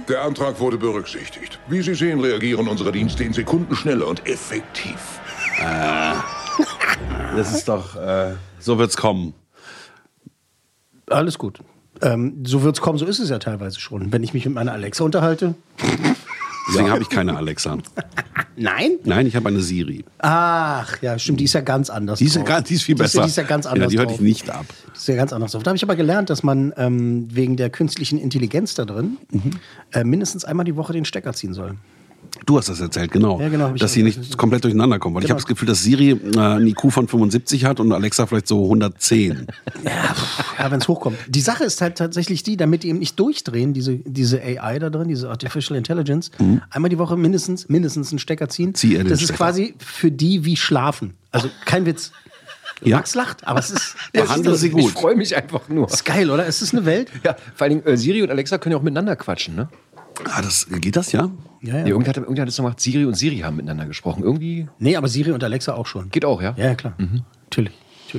[0.07, 1.59] Der Antrag wurde berücksichtigt.
[1.67, 5.19] Wie Sie sehen, reagieren unsere Dienste in Sekunden schneller und effektiv.
[5.59, 6.13] Äh,
[7.35, 9.33] das ist doch, äh, so wird's kommen.
[11.09, 11.59] Alles gut.
[12.01, 14.11] Ähm, so wird es kommen, so ist es ja teilweise schon.
[14.11, 15.55] Wenn ich mich mit meiner Alexa unterhalte.
[16.69, 17.77] Deswegen habe ich keine Alexa.
[18.55, 18.91] Nein?
[19.03, 20.05] Nein, ich habe eine Siri.
[20.19, 22.19] Ach, ja, stimmt, die ist ja ganz anders.
[22.19, 23.21] Die ist, ja, die ist viel Die ist ja- besser.
[23.23, 23.85] Die ist ja ganz anders.
[23.85, 24.65] Ja, die hört ich nicht ab.
[24.91, 25.51] Das ist ja ganz anders.
[25.51, 25.63] drauf.
[25.63, 29.51] Da habe ich aber gelernt, dass man ähm, wegen der künstlichen Intelligenz da drin Mhm.
[29.91, 31.75] äh, mindestens einmal die Woche den Stecker ziehen soll.
[32.45, 33.39] Du hast das erzählt, genau.
[33.39, 35.15] Ja, genau, ich dass sie nicht komplett durcheinander kommen.
[35.15, 35.35] Weil ich Genau.
[35.35, 38.63] habe das Gefühl, dass Siri äh, einen IQ von 75 hat und Alexa vielleicht so
[38.63, 39.47] 110.
[40.59, 41.17] Ja, wenn es hochkommt.
[41.27, 44.89] Die Sache ist halt tatsächlich die, damit die eben nicht durchdrehen, diese, diese AI da
[44.89, 46.31] drin, diese Artificial Intelligence,
[46.69, 48.69] einmal die Woche mindestens, mindestens einen Stecker ziehen.
[48.69, 48.75] Mhm.
[48.75, 49.33] Zieh das ist Stecker.
[49.37, 51.15] quasi für die wie Schlafen.
[51.31, 52.11] Also kein Witz.
[52.81, 52.97] Ja.
[52.97, 53.95] Max lacht, aber es ist.
[54.13, 54.81] Behandle sie gut.
[54.83, 55.87] Ich freue mich einfach nur.
[55.89, 56.45] Ist geil, oder?
[56.47, 57.09] Es ist eine Welt.
[57.23, 59.69] Ja, vor allem äh, Siri und Alexa können ja auch miteinander quatschen, ne?
[60.25, 61.29] Ah, das, geht das ja?
[61.61, 61.83] Ja, ja.
[61.83, 64.23] Nee, irgendwer hat, irgendwer hat es gemacht, Siri und Siri haben miteinander gesprochen.
[64.23, 64.67] Irgendwie.
[64.79, 66.09] Nee, aber Siri und Alexa auch schon.
[66.09, 66.53] Geht auch, ja?
[66.57, 66.93] Ja, ja, klar.
[67.45, 67.73] Natürlich.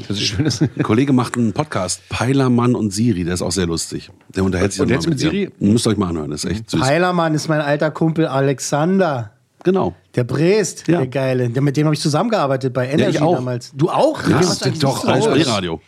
[0.08, 0.68] Das ist schön.
[0.76, 4.10] Ein Kollege macht einen Podcast, Peilermann und Siri, der ist auch sehr lustig.
[4.34, 5.30] Der unterhält sich Und dann jetzt mit ihr.
[5.30, 5.50] Siri?
[5.60, 6.80] Müsst ihr euch mal anhören, das ist echt süß.
[6.82, 9.30] Heilermann ist mein alter Kumpel Alexander.
[9.62, 9.94] Genau.
[10.16, 11.48] Der Brest, der Geile.
[11.48, 13.36] Der, mit dem habe ich zusammengearbeitet bei Energy ich auch.
[13.36, 13.72] damals.
[13.74, 14.20] Du auch?
[14.28, 15.80] Ja, Was eigentlich doch, du bei aus?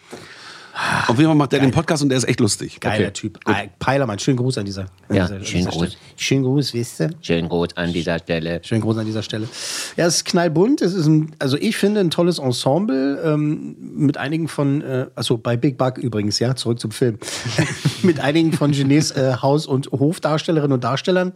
[1.07, 2.81] Auf jeden Fall macht der den Podcast und der ist echt lustig.
[2.81, 3.12] Geiler Okay.
[3.12, 3.39] Typ.
[3.47, 4.83] Ah, Peilermann, schönen Gruß an dieser.
[5.09, 5.87] An Ja, dieser, an schönen dieser Gruß.
[5.89, 6.01] Stelle.
[6.17, 7.11] Schönen Gruß, wisst ihr?
[7.23, 8.61] Schön rot an dieser Stelle.
[8.62, 9.49] Schönen Gruß an dieser Stelle.
[9.97, 10.83] Ja, es ist knallbunt.
[10.83, 15.39] Es ist ein, also ich finde ein tolles Ensemble ähm, mit einigen von, äh, also
[15.39, 17.19] bei Big Bug übrigens, ja, zurück zum Film,
[18.03, 21.33] mit einigen von Genets äh, Haus- und Hofdarstellerinnen und Darstellern.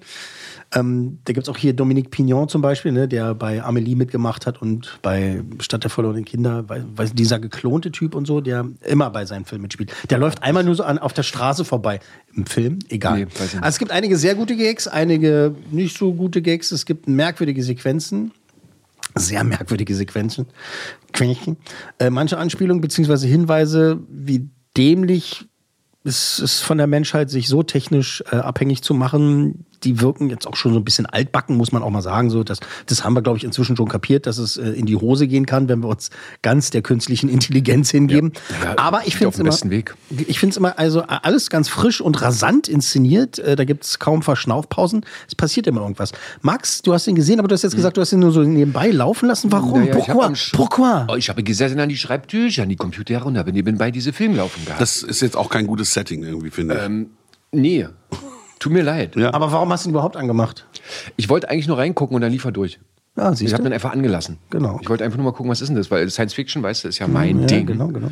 [0.72, 4.46] Ähm, da gibt es auch hier Dominique Pignon zum Beispiel, ne, der bei Amelie mitgemacht
[4.46, 9.10] hat und bei Stadt der verlorenen Kinder, weil dieser geklonte Typ und so, der immer
[9.10, 9.92] bei seinen Filmen mitspielt.
[10.10, 11.98] Der läuft einmal nur so an, auf der Straße vorbei.
[12.34, 13.18] Im Film, egal.
[13.18, 16.70] Nee, weiß also es gibt einige sehr gute Gags, einige nicht so gute Gags.
[16.70, 18.30] Es gibt merkwürdige Sequenzen.
[19.16, 20.46] Sehr merkwürdige Sequenzen.
[21.98, 23.26] Äh, manche Anspielungen bzw.
[23.26, 25.46] Hinweise, wie dämlich
[26.04, 30.46] es ist von der Menschheit, sich so technisch äh, abhängig zu machen, die wirken jetzt
[30.46, 32.30] auch schon so ein bisschen altbacken, muss man auch mal sagen.
[32.30, 34.96] So, das, das haben wir, glaube ich, inzwischen schon kapiert, dass es äh, in die
[34.96, 36.10] Hose gehen kann, wenn wir uns
[36.42, 38.32] ganz der künstlichen Intelligenz hingeben.
[38.62, 39.94] Ja, Aber ich finde es immer, Weg.
[40.10, 43.38] ich finde es immer also alles ganz frisch und rasant inszeniert.
[43.38, 45.04] Äh, Da gibt es kaum Verschnaufpausen.
[45.28, 46.12] Es passiert immer irgendwas.
[46.42, 48.42] Max, du hast ihn gesehen, aber du hast jetzt gesagt, du hast ihn nur so
[48.42, 49.50] nebenbei laufen lassen.
[49.52, 49.80] Warum?
[49.80, 50.34] Naja, ich hab Pourquoi?
[50.52, 51.06] Pourquoi?
[51.08, 54.36] Oh, ich habe gesessen an die Schreibtische, an die Computer und habe nebenbei diese Film
[54.36, 54.80] laufen gehabt.
[54.80, 56.82] Das ist jetzt auch kein gutes Setting irgendwie, finde ich.
[56.82, 57.10] Ähm,
[57.52, 57.86] nee,
[58.60, 59.16] tut mir leid.
[59.16, 59.34] Ja.
[59.34, 60.66] Aber warum hast du ihn überhaupt angemacht?
[61.16, 62.78] Ich wollte eigentlich nur reingucken und dann lief er durch.
[63.16, 64.38] Ja, ich siehst habe dann einfach angelassen.
[64.50, 64.78] Genau.
[64.80, 65.90] Ich wollte einfach nur mal gucken, was ist denn das?
[65.90, 67.66] Weil Science Fiction, weißt du, ist ja mein ja, Ding.
[67.66, 68.08] genau, genau.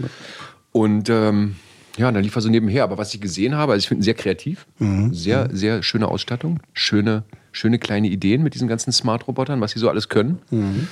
[0.73, 1.55] Und ähm,
[1.97, 2.83] ja, dann lief er so nebenher.
[2.85, 4.67] Aber was ich gesehen habe, also ich finde ihn sehr kreativ.
[4.79, 5.15] Mhm.
[5.15, 6.61] Sehr, sehr schöne Ausstattung.
[6.73, 10.41] Schöne, schöne kleine Ideen mit diesen ganzen Smart-Robotern, was sie so alles können.
[10.51, 10.89] Mhm.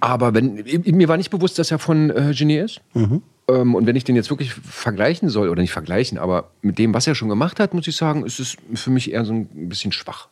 [0.00, 2.80] Aber wenn, mir war nicht bewusst, dass er von äh, Genie ist.
[2.94, 3.22] Mhm.
[3.48, 6.94] Ähm, und wenn ich den jetzt wirklich vergleichen soll, oder nicht vergleichen, aber mit dem,
[6.94, 9.68] was er schon gemacht hat, muss ich sagen, ist es für mich eher so ein
[9.68, 10.28] bisschen schwach.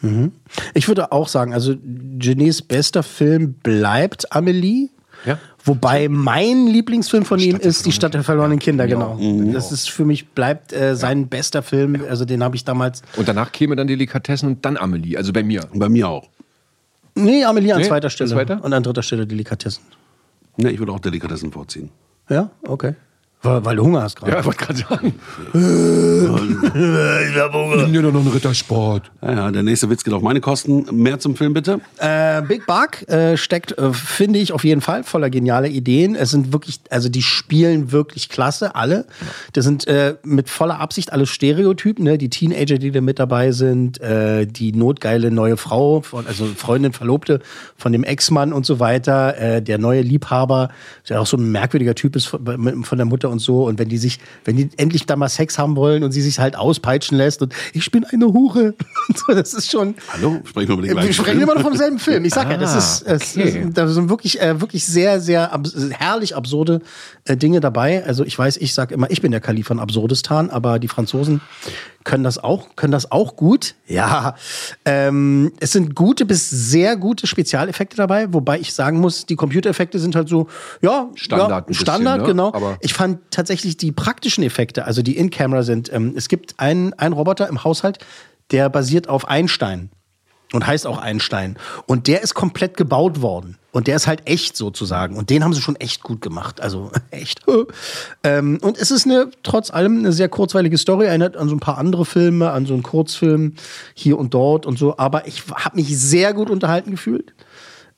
[0.00, 0.32] Mhm.
[0.74, 1.74] Ich würde auch sagen, also
[2.18, 4.90] Genets bester Film bleibt Amelie.
[5.26, 5.38] Ja.
[5.64, 9.18] Wobei mein Lieblingsfilm von ihm ist Die Stadt der verlorenen Kinder, genau.
[9.52, 12.02] Das ist für mich bleibt äh, sein bester Film.
[12.08, 13.02] Also den habe ich damals.
[13.16, 15.68] Und danach käme dann Delikatessen und dann Amelie, also bei mir.
[15.74, 16.28] Bei mir auch.
[17.14, 18.30] Nee, Amelie an Nee, zweiter Stelle.
[18.30, 18.64] zweiter?
[18.64, 19.82] Und an dritter Stelle Delikatessen.
[20.56, 21.90] Ne, ich würde auch Delikatessen vorziehen.
[22.30, 22.94] Ja, ok.
[23.42, 24.32] Weil, weil du Hunger hast gerade.
[24.32, 25.14] Ja, ich wollte gerade sagen.
[27.30, 27.76] ich hab Hunger.
[27.76, 29.10] Nimm dir doch noch einen Rittersport.
[29.22, 30.84] Ja, ja, der nächste Witz geht auf meine Kosten.
[30.92, 31.80] Mehr zum Film bitte.
[31.96, 36.16] Äh, Big Bug äh, steckt, äh, finde ich, auf jeden Fall voller genialer Ideen.
[36.16, 39.06] Es sind wirklich, also die spielen wirklich klasse, alle.
[39.54, 42.18] Das sind äh, mit voller Absicht alle Stereotypen, ne?
[42.18, 46.92] Die Teenager, die da mit dabei sind, äh, die notgeile neue Frau, von, also Freundin,
[46.92, 47.40] Verlobte
[47.78, 50.68] von dem Ex-Mann und so weiter, äh, der neue Liebhaber,
[51.08, 53.64] der auch so ein merkwürdiger Typ ist von, von der Mutter und so.
[53.64, 56.38] Und wenn die sich, wenn die endlich da mal Sex haben wollen und sie sich
[56.38, 58.74] halt auspeitschen lässt und ich bin eine Hure.
[59.26, 59.94] So, das ist schon.
[60.12, 61.42] Hallo, sprechen wir über den Wir gleichen sprechen Film?
[61.42, 62.24] immer noch vom selben Film.
[62.24, 63.62] Ich sag ja, das Ah, ist, es okay.
[63.66, 66.80] ist da sind wirklich, äh, wirklich sehr, sehr abs herrlich absurde
[67.24, 68.04] äh, Dinge dabei.
[68.04, 71.40] Also ich weiß, ich sag immer, ich bin der Kalif von Absurdistan, aber die Franzosen
[72.04, 73.74] können das auch, können das auch gut.
[73.86, 74.34] Ja,
[74.84, 79.98] ähm, es sind gute bis sehr gute Spezialeffekte dabei, wobei ich sagen muss, die Computereffekte
[79.98, 80.48] sind halt so,
[80.80, 82.26] ja, Standard ja, ein bisschen, Standard, ne?
[82.26, 82.48] genau.
[82.54, 86.94] Aber- ich fand tatsächlich die praktischen Effekte, also die In-Camera sind, ähm, es gibt einen,
[86.94, 87.98] einen Roboter im Haushalt,
[88.50, 89.90] der basiert auf Einstein
[90.52, 91.56] und heißt auch Einstein.
[91.86, 93.58] Und der ist komplett gebaut worden.
[93.72, 95.16] Und der ist halt echt sozusagen.
[95.16, 96.60] Und den haben sie schon echt gut gemacht.
[96.60, 97.42] Also echt.
[98.24, 101.06] ähm, und es ist eine, trotz allem, eine sehr kurzweilige Story.
[101.06, 103.54] Erinnert an so ein paar andere Filme, an so einen Kurzfilm
[103.94, 104.98] hier und dort und so.
[104.98, 107.32] Aber ich habe mich sehr gut unterhalten gefühlt.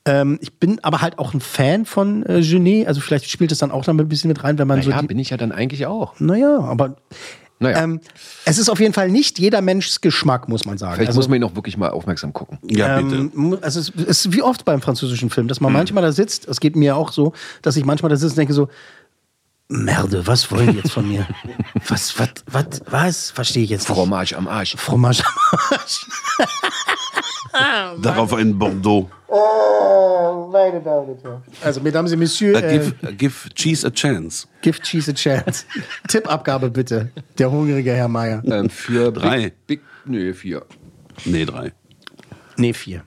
[0.05, 2.87] Ähm, ich bin aber halt auch ein Fan von äh, Genet.
[2.87, 5.01] Also vielleicht spielt es dann auch noch ein bisschen mit rein, wenn man so ja,
[5.01, 6.19] bin ich ja dann eigentlich auch.
[6.19, 6.97] naja, aber
[7.63, 7.83] Naja.
[7.83, 7.99] ähm,
[8.45, 10.95] es ist auf jeden Fall nicht jeder Menschs Geschmack, muss man sagen.
[10.95, 12.59] Vielleicht Also- muss man ihn auch wirklich mal aufmerksam gucken.
[12.69, 15.77] ähm, mu- Also es ist wie oft beim französischen Film, dass man Mhm.
[15.79, 18.53] manchmal da sitzt, es geht mir auch so, dass ich manchmal da sitze und denke
[18.53, 18.69] so,
[19.69, 21.25] Merde, was wollen die jetzt von mir?
[21.87, 23.31] Was, was, was, was?
[23.31, 23.95] Verstehe ich jetzt nicht.
[23.97, 24.75] Fromage am Arsch.
[24.77, 26.05] Fromage am Arsch.
[28.01, 29.09] Darauf ein Bordeaux.
[29.27, 31.41] Oh, meine Damen und Herren.
[31.63, 34.47] Also, Mesdames et Messieurs, Uh, äh, give, uh, give cheese a chance.
[34.61, 35.65] give Cheese a chance.
[36.07, 38.41] Tippabgabe bitte, der hungrige Herr Meier.
[38.45, 39.37] Ähm, für Drei.
[39.41, 40.65] Big, Big, nö, vier.
[41.25, 41.73] Nee, drei.
[42.57, 43.03] Nee, vier.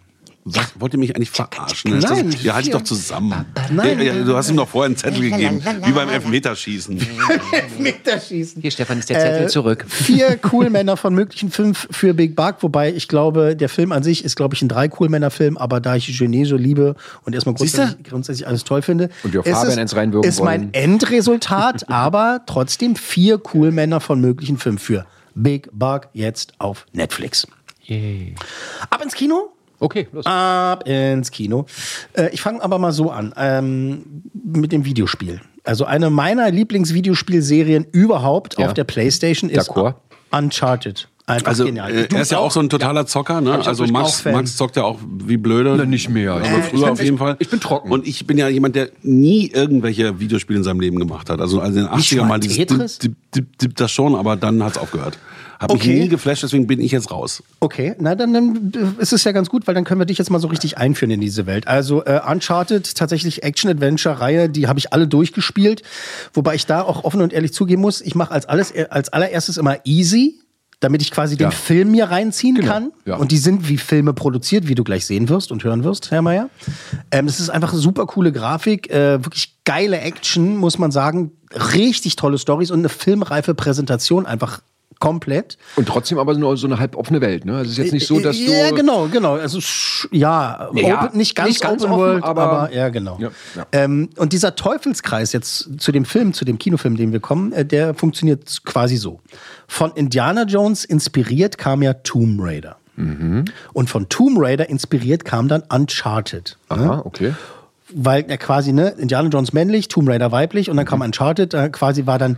[0.48, 0.72] Was?
[0.78, 1.96] Wollt ihr mich eigentlich verarschen?
[1.96, 3.46] Ist Nein, das, ja, halt dich doch zusammen.
[3.68, 3.98] Nein.
[4.00, 7.00] Ja, ja, du hast ihm doch vorher einen Zettel gegeben, wie beim Elfmeterschießen.
[7.78, 8.62] Meterschießen.
[8.62, 9.84] Hier, Stefan, ist der Zettel Äh, zurück.
[9.88, 14.24] Vier Coolmänner von möglichen fünf für Big Buck, wobei ich glaube, der Film an sich
[14.24, 18.04] ist, glaube ich, ein drei Coolmänner-Film, aber da ich Genet so liebe und erstmal grundsätzlich,
[18.04, 20.74] grundsätzlich alles toll finde, Und wir auf ist Fabian es- eins reinwirken ist mein wollen.
[20.74, 27.46] Endresultat, aber trotzdem vier Coolmänner von möglichen fünf für Big Buck jetzt auf Netflix.
[28.90, 29.52] Ab ins Kino?
[29.78, 30.24] Okay, los.
[30.26, 31.66] Ab ins Kino.
[32.14, 35.40] Äh, ich fange aber mal so an, ähm, mit dem Videospiel.
[35.64, 38.66] Also eine meiner Lieblingsvideospielserien überhaupt Ja.
[38.66, 39.94] auf der Playstation ist D'accord.
[40.30, 41.08] Uncharted.
[41.28, 41.90] Einfach Also, genial.
[41.92, 43.54] äh, Du er ist ja auch so ein totaler Zocker, ne?
[43.54, 44.24] Hab Also Max.
[44.24, 45.74] Max zockt ja auch wie blöde.
[45.76, 46.34] Na, nicht mehr.
[46.34, 47.34] Aber Äh, früher auf jeden Fall.
[47.40, 47.90] Ich bin trocken.
[47.90, 51.40] Und ich bin ja jemand, der nie irgendwelche Videospiele in seinem Leben gemacht hat.
[51.40, 52.98] Also, also in den 80er mal dieses Tetris?
[52.98, 55.18] Dip, Dip, Dip, das schon, aber dann hat's aufgehört.
[55.62, 56.00] Mich Okay.
[56.00, 57.42] nie geflasht, deswegen bin ich jetzt raus.
[57.60, 60.30] Okay, na dann, dann ist es ja ganz gut, weil dann können wir dich jetzt
[60.30, 61.66] mal so richtig einführen in diese Welt.
[61.66, 65.82] Also äh, Uncharted, tatsächlich Action-Adventure-Reihe, die habe ich alle durchgespielt.
[66.34, 69.56] Wobei ich da auch offen und ehrlich zugeben muss, ich mache als, alles, als allererstes
[69.56, 70.34] immer easy,
[70.80, 71.50] damit ich quasi den Ja.
[71.50, 72.92] Film mir reinziehen Genau, kann.
[73.06, 73.16] ja.
[73.16, 76.20] Und die sind wie Filme produziert, wie du gleich sehen wirst und hören wirst, Herr
[76.22, 76.50] Meier.
[77.10, 81.32] Ähm, das ist einfach super coole Grafik, äh, wirklich geile Action, muss man sagen.
[81.74, 84.60] Richtig tolle Stories und eine filmreife Präsentation einfach
[84.98, 85.58] komplett.
[85.76, 87.44] Und trotzdem aber nur so eine halboffene Welt.
[87.44, 87.52] Ne?
[87.58, 88.42] Also es ist jetzt nicht so, dass du.
[88.44, 89.34] Ja, genau, genau.
[89.34, 89.58] Also
[90.10, 93.18] ja, Ja, open, nicht ganz, nicht ganz Open offen, World, aber, aber- ja, genau.
[93.20, 93.66] Ja, ja.
[93.72, 97.64] Ähm, und dieser Teufelskreis jetzt zu dem Film, zu dem Kinofilm, den wir kommen, äh,
[97.64, 99.20] der funktioniert quasi so.
[99.68, 102.76] Von Indiana Jones inspiriert kam ja Tomb Raider.
[102.96, 103.44] Mhm.
[103.74, 106.56] Und von Tomb Raider inspiriert kam dann Uncharted.
[106.70, 106.76] ne?
[106.76, 107.34] Aha, okay.
[107.94, 110.88] weil er quasi, ne, Indiana Jones männlich, Tomb Raider weiblich und dann Mhm.
[110.88, 112.36] kam Uncharted, da quasi war dann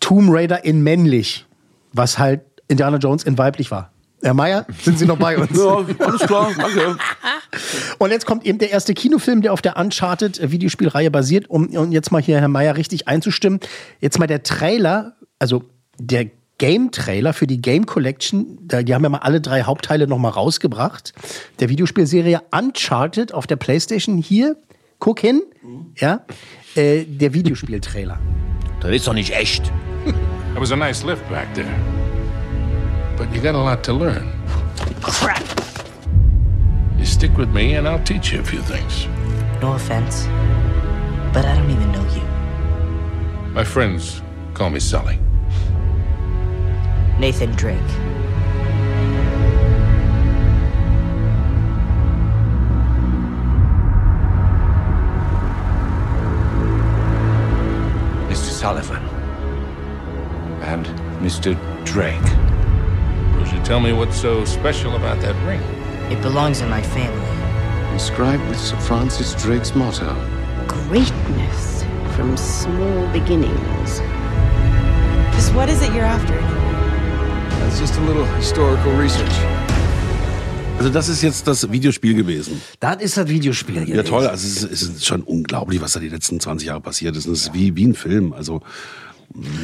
[0.00, 1.44] Tomb Raider in männlich,
[1.96, 3.92] was halt Indiana Jones in weiblich war.
[4.22, 5.50] Herr Meier, sind Sie noch bei uns?
[5.56, 6.96] Ja, alles klar, danke.
[7.98, 12.12] Und jetzt kommt eben der erste Kinofilm, der auf der Uncharted-Videospielreihe basiert, um, um jetzt
[12.12, 13.60] mal hier Herr Meier richtig einzustimmen.
[14.00, 15.64] Jetzt mal der Trailer, also
[15.98, 20.18] der Game-Trailer für die Game Collection, da, die haben ja mal alle drei Hauptteile noch
[20.18, 21.12] mal rausgebracht,
[21.60, 24.16] der Videospielserie Uncharted auf der Playstation.
[24.16, 24.56] Hier,
[24.98, 25.42] guck hin,
[25.96, 26.24] ja,
[26.74, 28.18] äh, der Videospieltrailer.
[28.80, 29.70] Das ist doch nicht echt.
[30.56, 31.78] That was a nice lift back there.
[33.18, 34.32] But you got a lot to learn.
[35.02, 35.44] Crap.
[36.96, 39.06] You stick with me and I'll teach you a few things.
[39.60, 40.24] No offense,
[41.34, 43.52] but I don't even know you.
[43.52, 44.22] My friends
[44.54, 45.18] call me Sully.
[47.18, 47.76] Nathan Drake.
[58.30, 58.50] Mr.
[58.50, 59.15] Sullivan.
[60.66, 60.84] And
[61.22, 61.54] Mr.
[61.84, 62.20] Drake.
[63.36, 65.60] Will you tell me what's so special about that ring?
[66.10, 67.26] It belongs in my family.
[67.92, 70.14] Inscribed with Sir Francis Drake's motto.
[70.66, 71.84] Greatness
[72.16, 74.00] from small beginnings.
[75.34, 76.34] Just what is it you're after?
[77.60, 79.32] That's just a little historical research.
[80.78, 82.60] Also das ist jetzt das Videospiel gewesen.
[82.80, 83.76] Das ist das Videospiel.
[83.76, 84.04] Ja gewesen.
[84.04, 87.16] toll, also es ist, es ist schon unglaublich, was da die letzten 20 Jahre passiert
[87.16, 87.26] ist.
[87.26, 88.32] Und Es ist wie, wie ein Film.
[88.34, 88.60] Also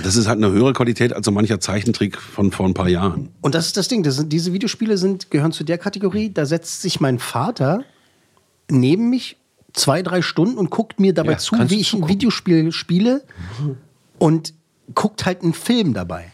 [0.02, 3.30] das ist halt eine höhere Qualität als so mancher Zeichentrick von vor ein paar Jahren.
[3.40, 6.46] Und das ist das Ding, das sind, diese Videospiele sind, gehören zu der Kategorie, da
[6.46, 7.84] setzt sich mein Vater
[8.70, 9.36] neben mich
[9.72, 13.22] zwei, drei Stunden und guckt mir dabei Ja, zu, wie ich ein Videospiel spiele.
[14.18, 14.54] Und
[14.94, 16.32] guckt halt einen Film dabei.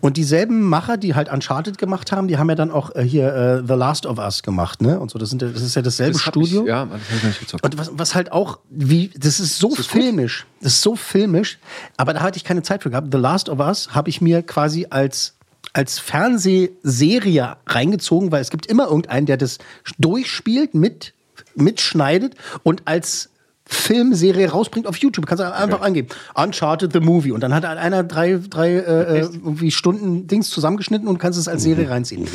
[0.00, 3.34] Und dieselben Macher, die halt Uncharted gemacht haben, die haben ja dann auch äh, hier
[3.34, 4.98] äh, The Last of Us gemacht, ne?
[4.98, 6.62] Und so, das, sind, das ist ja dasselbe Das Studio.
[6.62, 7.64] Ich, ja, das ich noch nicht gezockt.
[7.64, 11.58] Und was, was halt auch, wie, das ist so filmisch, das ist so filmisch,
[11.96, 13.08] aber da hatte ich keine Zeit für gehabt.
[13.12, 15.34] The Last of Us habe ich mir quasi als,
[15.72, 19.58] als Fernsehserie reingezogen, weil es gibt immer irgendeinen, der das
[19.98, 21.12] durchspielt, mit,
[21.54, 23.29] mitschneidet und als
[23.72, 25.26] Filmserie rausbringt auf YouTube.
[25.26, 26.08] Kannst du einfach angeben.
[26.34, 27.30] Uncharted the Movie.
[27.30, 31.46] Und dann hat einer drei, drei äh, äh, irgendwie Stunden Dings zusammengeschnitten und kannst es
[31.46, 32.26] als Serie reinziehen.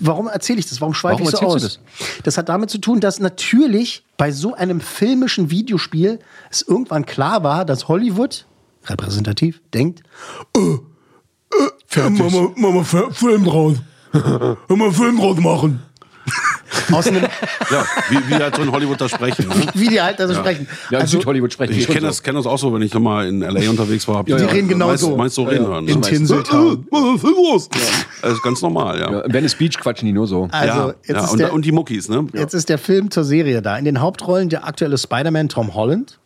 [0.00, 0.80] Warum erzähle ich das?
[0.80, 1.62] Warum schweife ich so aus?
[1.62, 6.18] du Das hat damit zu tun, dass natürlich bei so einem filmischen Videospiel
[6.50, 8.46] es irgendwann klar war, dass Hollywood
[8.86, 10.02] repräsentativ denkt,
[10.56, 10.78] äh,
[11.96, 12.10] äh.
[12.10, 13.76] Mama, Mama, Film draus.
[14.68, 15.82] Mama, Film draus machen.
[16.92, 17.22] Aus einem
[17.70, 19.48] Ja, wie, wie halt so in Hollywood da sprechen.
[19.48, 19.54] Ne?
[19.74, 20.40] wie die halt da so Ja.
[20.40, 20.66] sprechen.
[20.90, 23.26] Ja, in Also, Südhollywood sprechen Ich kenne das, kenn das auch so, wenn ich nochmal
[23.28, 23.68] in L.A.
[23.70, 24.24] unterwegs war.
[24.24, 25.16] Die ich reden genau meist, so.
[25.16, 25.88] Meist so reden hören.
[25.88, 26.00] in ne?
[26.00, 26.86] Tinseltown.
[26.90, 27.68] Was ist denn los?
[28.22, 29.10] Das ist ganz normal, ja.
[29.10, 30.48] Ja, in Venice Beach quatschen die nur so.
[30.52, 31.24] Also, ja, jetzt ja.
[31.24, 32.26] ist Und, der- und die Muckis, ne?
[32.32, 32.40] Ja.
[32.40, 33.76] Jetzt ist der Film zur Serie da.
[33.76, 36.18] In den Hauptrollen der aktuelle Spider-Man Tom Holland.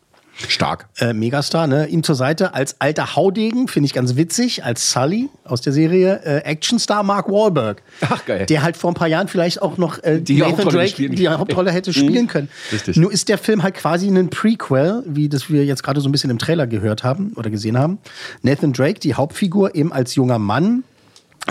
[0.49, 0.87] Stark.
[0.99, 1.87] Äh, Megastar, ne?
[1.87, 6.21] Ihm zur Seite als alter Haudegen, finde ich ganz witzig, als Sully aus der Serie.
[6.25, 7.83] Äh, Actionstar Mark Wahlberg.
[8.01, 8.47] Ach, geil.
[8.47, 11.29] Der halt vor ein paar Jahren vielleicht auch noch äh, Die Nathan Hauptrolle Drake die
[11.29, 12.49] Hauptrolle hätte spielen können.
[12.73, 12.97] Richtig.
[12.97, 16.13] Nur ist der Film halt quasi ein Prequel, wie das wir jetzt gerade so ein
[16.13, 17.99] bisschen im Trailer gehört haben oder gesehen haben.
[18.43, 20.85] Nathan Drake, die Hauptfigur, eben als junger Mann,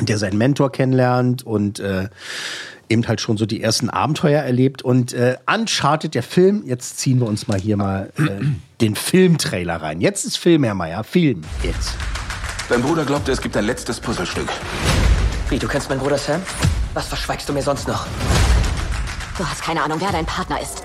[0.02, 2.10] der seinen Mentor kennenlernt und äh,
[2.94, 4.82] eben halt schon so die ersten Abenteuer erlebt.
[4.84, 8.46] Und äh, Uncharted, der Film, jetzt ziehen wir uns mal hier mal äh,
[8.82, 10.00] den Filmtrailer rein.
[10.00, 11.96] Jetzt ist Film, Herr Meier, Film jetzt.
[12.70, 14.48] Dein Bruder glaubte, es gibt ein letztes Puzzlestück.
[15.50, 16.42] Wie, du kennst meinen Bruder Sam?
[16.94, 18.06] Was verschweigst du mir sonst noch?
[19.38, 20.84] Du hast keine Ahnung, wer dein Partner ist.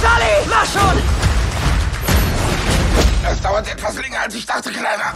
[0.00, 1.02] Sally, mach schon!
[3.30, 5.12] Es dauert etwas länger, als ich dachte, Kleiner.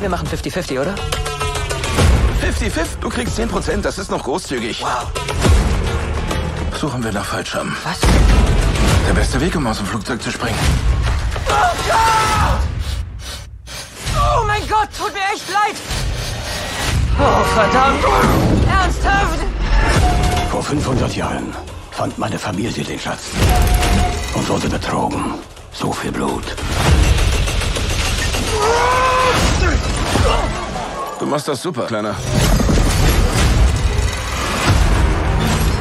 [0.00, 0.94] Wir machen 50-50, oder?
[2.42, 4.82] 50-50, du kriegst 10%, das ist noch großzügig.
[4.82, 5.12] Wow.
[6.76, 7.76] Suchen wir nach Fallschirm.
[7.84, 8.00] Was?
[9.06, 10.58] Der beste Weg, um aus dem Flugzeug zu springen.
[11.48, 11.52] Oh
[11.86, 12.58] Gott!
[14.16, 15.76] Oh mein Gott, tut mir echt leid!
[17.20, 18.04] Oh, verdammt!
[18.68, 19.38] Ernsthaft?
[20.50, 21.54] Vor 500 Jahren
[21.92, 23.26] fand meine Familie den Schatz
[24.34, 25.34] und wurde betrogen.
[25.72, 26.56] So viel Blut.
[31.22, 32.16] Du machst das super, Kleiner.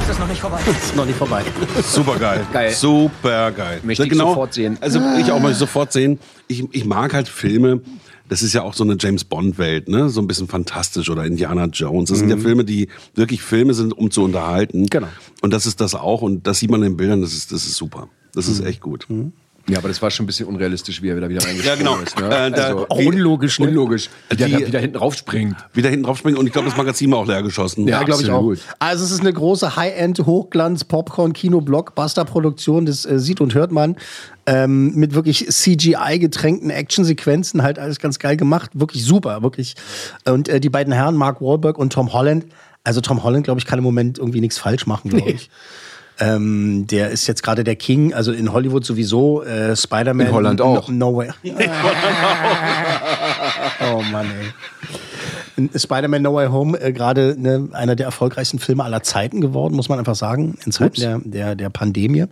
[0.02, 0.60] Ist das noch nicht vorbei?
[0.70, 1.44] Ist noch nicht vorbei.
[1.84, 2.46] Super geil.
[2.54, 2.72] Geil.
[2.74, 3.80] Super geil.
[3.84, 4.78] Möchte ich sofort sehen.
[4.82, 6.20] Also ich auch mal sofort sehen.
[6.48, 7.82] Ich, ich mag halt Filme.
[8.30, 10.10] Das ist ja auch so eine James Bond Welt, ne?
[10.10, 12.12] So ein bisschen fantastisch oder Indiana Jones.
[12.12, 12.42] Das sind ja Mhm.
[12.42, 14.86] Filme, die wirklich Filme sind, um zu unterhalten.
[14.86, 15.08] Genau.
[15.42, 16.22] Und das ist das auch.
[16.22, 17.22] Und das sieht man in den Bildern.
[17.24, 18.10] Das ist, das ist super.
[18.36, 18.54] Das Mhm.
[18.54, 19.08] ist echt gut.
[19.72, 22.02] Ja, aber das war schon ein bisschen unrealistisch, wie er wieder, wieder reingesprungen Ja, genau.
[22.04, 22.20] ist.
[22.20, 22.26] Ne?
[22.26, 23.68] Äh, da- also, Auch unlogisch, ne?
[23.68, 24.10] unlogisch.
[24.30, 25.56] Wie der, wie der hinten raufspringt.
[25.74, 26.40] Wieder hinten draufspringen.
[26.40, 27.88] Und ich glaube, das Magazin war auch leer geschossen.
[27.88, 28.54] Ja, glaube ich auch.
[28.80, 32.86] Also es ist eine große High-End, Hochglanz, Popcorn, Kino, Blockbuster-Produktion.
[32.86, 33.96] Das äh, sieht und hört man.
[34.48, 38.72] Ähm, mit wirklich CGI-getränkten Actionsequenzen, halt alles ganz geil gemacht.
[38.74, 39.76] Wirklich super, wirklich.
[40.26, 42.46] Und äh, die beiden Herren, Mark Wahlberg und Tom Holland.
[42.84, 45.50] Also Tom Holland, glaube ich, kann im Moment irgendwie nichts falsch machen, glaube ich.
[46.22, 50.28] Ähm, der ist jetzt gerade der King, also in Hollywood sowieso, äh, Spider-Man.
[50.28, 50.88] In Holland auch.
[50.88, 51.30] No, no way.
[53.92, 54.54] oh Mann, ey.
[55.76, 59.90] Spider-Man No Way Home äh, gerade ne, einer der erfolgreichsten Filme aller Zeiten geworden, muss
[59.90, 62.26] man einfach sagen, in Zeiten der, der, der Pandemie.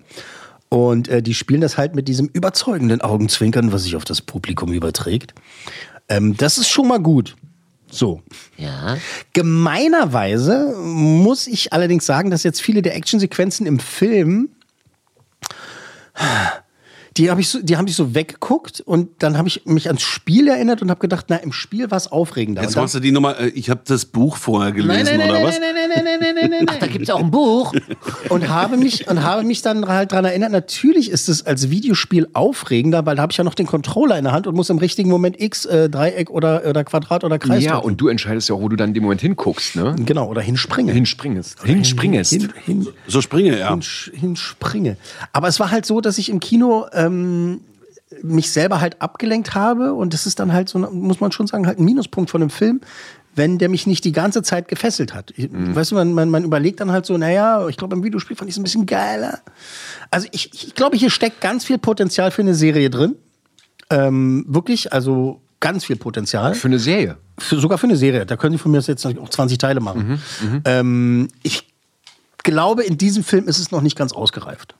[0.70, 4.72] Und äh, die spielen das halt mit diesem überzeugenden Augenzwinkern, was sich auf das Publikum
[4.72, 5.34] überträgt.
[6.10, 7.36] Ähm, das ist schon mal gut.
[7.92, 8.22] So.
[8.58, 8.98] Ja.
[9.34, 14.50] Gemeinerweise muss ich allerdings sagen, dass jetzt viele der Actionsequenzen im Film
[17.20, 20.02] die habe ich, so, die hab ich so weggeguckt und dann habe ich mich ans
[20.02, 22.62] Spiel erinnert und habe gedacht, na, im Spiel war es aufregender.
[22.62, 25.40] Jetzt machst du die Nummer, äh, ich habe das Buch vorher gelesen, nein, nein, oder
[25.40, 25.60] nein, was?
[25.60, 26.78] nein, nein, nein, nein, nein, nein, nein, nein.
[26.80, 27.74] Da gibt's auch ein Buch.
[28.30, 32.30] und habe mich und habe mich dann halt dran erinnert, natürlich ist es als Videospiel
[32.32, 34.78] aufregender, weil da habe ich ja noch den Controller in der Hand und muss im
[34.78, 37.88] richtigen Moment X, äh, Dreieck oder, oder Quadrat oder Kreis Ja, drücken.
[37.88, 39.94] und du entscheidest ja auch, wo du dann in dem Moment hinguckst, ne?
[40.06, 40.94] Genau, oder hinspringen.
[40.94, 41.62] Hinspringest.
[41.64, 42.32] Hinspringest.
[42.32, 43.78] Hin, hin, So springe, ja.
[44.14, 44.96] hinspringe.
[45.34, 47.62] Aber es war halt so, dass ich im Kino ähm,
[48.24, 51.68] mich selber halt abgelenkt habe und das ist dann halt so, muss man schon sagen,
[51.68, 52.82] halt ein Minuspunkt von einem Film,
[53.36, 55.32] wenn der mich nicht die ganze Zeit gefesselt hat.
[55.36, 58.36] Ich, Weißt du, man, man, man überlegt dann halt so, naja, ich glaube, im Videospiel
[58.36, 59.40] fand ich es ein bisschen geiler.
[60.12, 63.16] Also ich, ich glaube, hier steckt ganz viel Potenzial für eine Serie drin.
[63.90, 66.54] Ähm, wirklich, also ganz viel Potenzial.
[66.54, 67.18] Für eine Serie.
[67.38, 68.26] Für, sogar für eine Serie.
[68.26, 70.22] Da können sie von mir jetzt auch 20 Teile machen.
[70.66, 71.68] Ähm, ich
[72.44, 74.76] glaube, in diesem Film ist es noch nicht ganz ausgereift.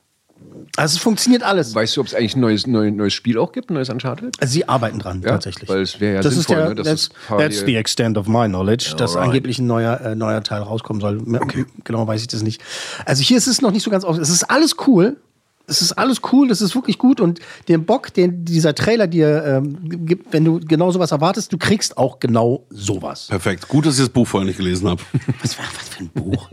[0.80, 1.76] Also es funktioniert alles.
[1.76, 4.34] Weißt du, ob es eigentlich ein neues, neues, neues Spiel auch gibt, ein neues Uncharted?
[4.40, 5.68] Also sie arbeiten dran, Ja, tatsächlich.
[5.70, 8.18] weil es wäre ja das sinnvoll, ist der, ne, dass that's, parallel- that's the extent
[8.18, 9.28] of my knowledge, dass Alright.
[9.28, 11.22] angeblich ein neuer, äh, neuer Teil rauskommen soll.
[11.84, 12.62] Genau weiß ich das nicht.
[13.06, 14.18] Also hier ist es noch nicht so ganz aus.
[14.18, 15.18] Es ist alles cool.
[15.70, 19.44] Es ist alles cool, das ist wirklich gut und den Bock, den dieser Trailer dir
[19.46, 23.28] ähm, gibt, wenn du genau sowas erwartest, du kriegst auch genau sowas.
[23.28, 23.68] Perfekt.
[23.68, 25.02] Gut, dass ich das Buch vorher nicht gelesen habe.
[25.42, 26.50] Was, was für ein Buch?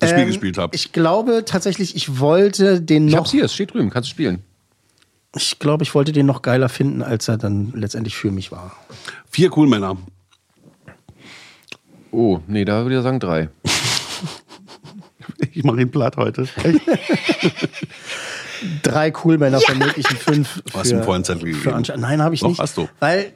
[0.00, 0.74] Das Spiel Ähm, gespielt habe.
[0.74, 3.20] Ich glaube tatsächlich, ich wollte den Ich noch.
[3.20, 4.42] hab's hier, es steht drüben, kannst du spielen.
[5.36, 8.76] Ich glaube, ich wollte den noch geiler finden, als er dann letztendlich für mich war.
[9.30, 9.96] Vier Coolmänner.
[12.10, 13.48] Oh, nee, da würde ich sagen drei.
[15.52, 16.46] Ich mache ihn platt heute.
[18.82, 20.62] Drei Coolmänner von möglichen fünf.
[20.72, 21.84] Du hast vorhin einen Zettel gegeben.
[21.84, 22.58] für Nein, habe ich Doch, nicht.
[22.60, 22.88] hast du.
[22.98, 23.32] Weil,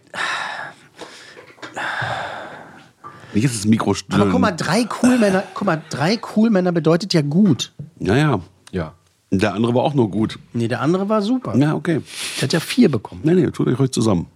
[3.32, 4.20] Nicht ist das Mikro still.
[4.20, 7.72] aber guck mal, drei Coolmänner, guck mal, drei Coolmänner bedeutet ja gut.
[7.98, 8.40] Ja, ja.
[8.70, 8.94] Ja.
[9.32, 10.38] Der andere war auch nur gut.
[10.52, 11.56] Nee, der andere war super.
[11.56, 12.00] Ja, okay.
[12.36, 13.22] Der hat ja vier bekommen.
[13.24, 14.26] Nee, nee, tut euch ruhig zusammen.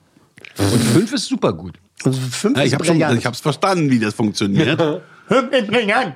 [0.58, 1.74] Und fünf ist super gut.
[2.04, 3.18] Also fünf Ja, ich ist habe schon, brillant.
[3.20, 4.80] ich hab's verstanden, wie das funktioniert.
[5.28, 6.14] Fünf ist brillant.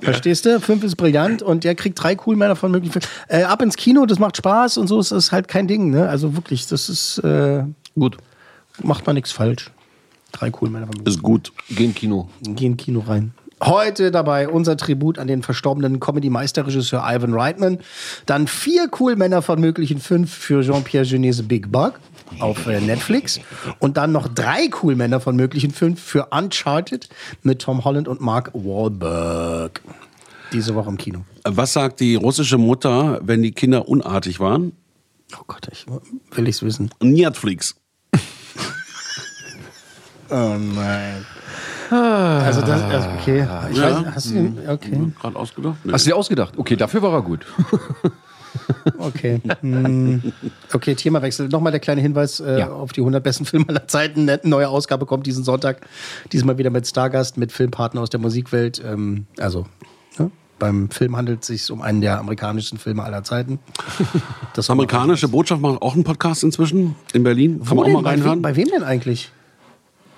[0.00, 0.60] Verstehst du?
[0.60, 3.08] Fünf ist brillant und der kriegt drei Coolmänner von möglichen fünf.
[3.28, 5.90] Äh, ab ins Kino, das macht Spaß und so ist das halt kein Ding.
[5.90, 6.08] Ne?
[6.08, 7.62] Also wirklich, das ist äh,
[7.94, 8.16] gut.
[8.82, 9.70] Macht man nichts falsch.
[10.32, 11.52] Drei Coolmänner von möglichen Ist gut.
[11.70, 12.28] Gehen Kino.
[12.42, 13.32] Gehen Kino rein.
[13.62, 17.78] Heute dabei unser Tribut an den verstorbenen Comedy-Meisterregisseur Ivan Reitman.
[18.26, 21.94] Dann vier Coolmänner von möglichen fünf für Jean-Pierre Genese Big Bug
[22.40, 23.40] auf äh, Netflix.
[23.78, 27.08] Und dann noch drei Coolmänner von möglichen fünf für Uncharted
[27.42, 29.80] mit Tom Holland und Mark Wahlberg.
[30.52, 31.24] Diese Woche im Kino.
[31.44, 34.72] Was sagt die russische Mutter, wenn die Kinder unartig waren?
[35.38, 35.84] Oh Gott, ich
[36.32, 36.90] will ich's wissen.
[37.00, 37.74] Netflix.
[40.30, 41.24] Oh nein.
[41.90, 43.46] Also das, also okay.
[43.70, 44.04] Ich Ja.
[44.04, 45.12] weiß, hast du den, okay.
[45.18, 45.76] Gerade ausgedacht?
[45.84, 45.92] Nee.
[45.92, 46.58] Hast du dir ausgedacht?
[46.58, 47.46] Okay, dafür war er gut.
[48.98, 49.40] Okay.
[49.60, 50.32] Hm.
[50.72, 51.48] Okay, Themawechsel.
[51.48, 52.70] Nochmal der kleine Hinweis äh, Ja.
[52.70, 54.28] auf die 100 besten Filme aller Zeiten.
[54.28, 55.86] Eine neue Ausgabe kommt diesen Sonntag.
[56.32, 58.82] Diesmal wieder mit Stargast, mit Filmpartner aus der Musikwelt.
[58.84, 59.66] Ähm, also,
[60.18, 60.30] ne?
[60.58, 63.58] beim Film handelt es sich um einen der amerikanischen Filme aller Zeiten.
[64.54, 67.58] Das Amerikanische Botschaft macht auch einen Podcast inzwischen in Berlin.
[67.60, 67.94] Kann Wo man auch denn?
[67.94, 68.38] mal Bei reinhören.
[68.38, 69.30] wem, bei wem denn eigentlich?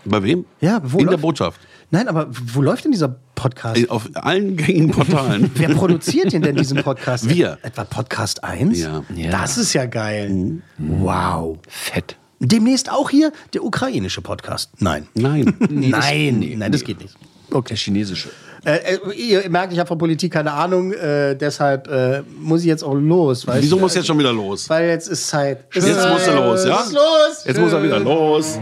[0.06, 0.46] Bei wem?
[0.62, 1.60] Ja, wo in der läuft- Botschaft.
[1.90, 3.80] Nein, aber wo läuft denn dieser Podcast?
[3.80, 5.50] Äh, Auf allen gängigen Portalen.
[5.54, 7.26] Wer produziert denn denn diesen Podcast?
[7.28, 7.58] Wir.
[7.62, 8.78] Etwa Podcast 1?
[8.78, 9.02] Ja.
[9.30, 10.60] Das ist ja geil.
[10.76, 11.56] Wow.
[11.66, 12.16] Fett.
[12.38, 14.70] Demnächst auch hier der ukrainische Podcast.
[14.78, 15.08] Nein.
[15.14, 15.54] Nein.
[15.70, 17.14] nein, nein, das geht nicht.
[17.50, 18.28] Der chinesische.
[18.64, 22.66] Äh, äh, ihr merkt, ich habe von Politik keine Ahnung, äh, deshalb äh, muss ich
[22.66, 23.46] jetzt auch los.
[23.46, 24.68] Wieso muss jetzt schon wieder los?
[24.68, 25.64] Weil jetzt ist Zeit.
[25.74, 26.44] Es Jetzt ist muss er Zeit.
[26.44, 26.84] los, ja?
[26.92, 27.44] Los.
[27.46, 28.58] Jetzt muss er wieder los.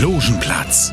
[0.00, 0.92] Logenplatz,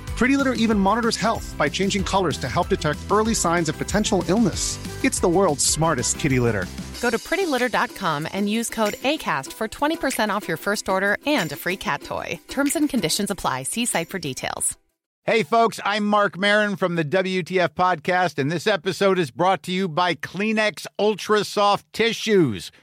[0.21, 4.23] Pretty Litter even monitors health by changing colors to help detect early signs of potential
[4.27, 4.77] illness.
[5.03, 6.67] It's the world's smartest kitty litter.
[7.01, 11.55] Go to prettylitter.com and use code ACAST for 20% off your first order and a
[11.55, 12.39] free cat toy.
[12.49, 13.63] Terms and conditions apply.
[13.63, 14.77] See site for details.
[15.23, 19.71] Hey, folks, I'm Mark Marin from the WTF Podcast, and this episode is brought to
[19.71, 22.71] you by Kleenex Ultra Soft Tissues,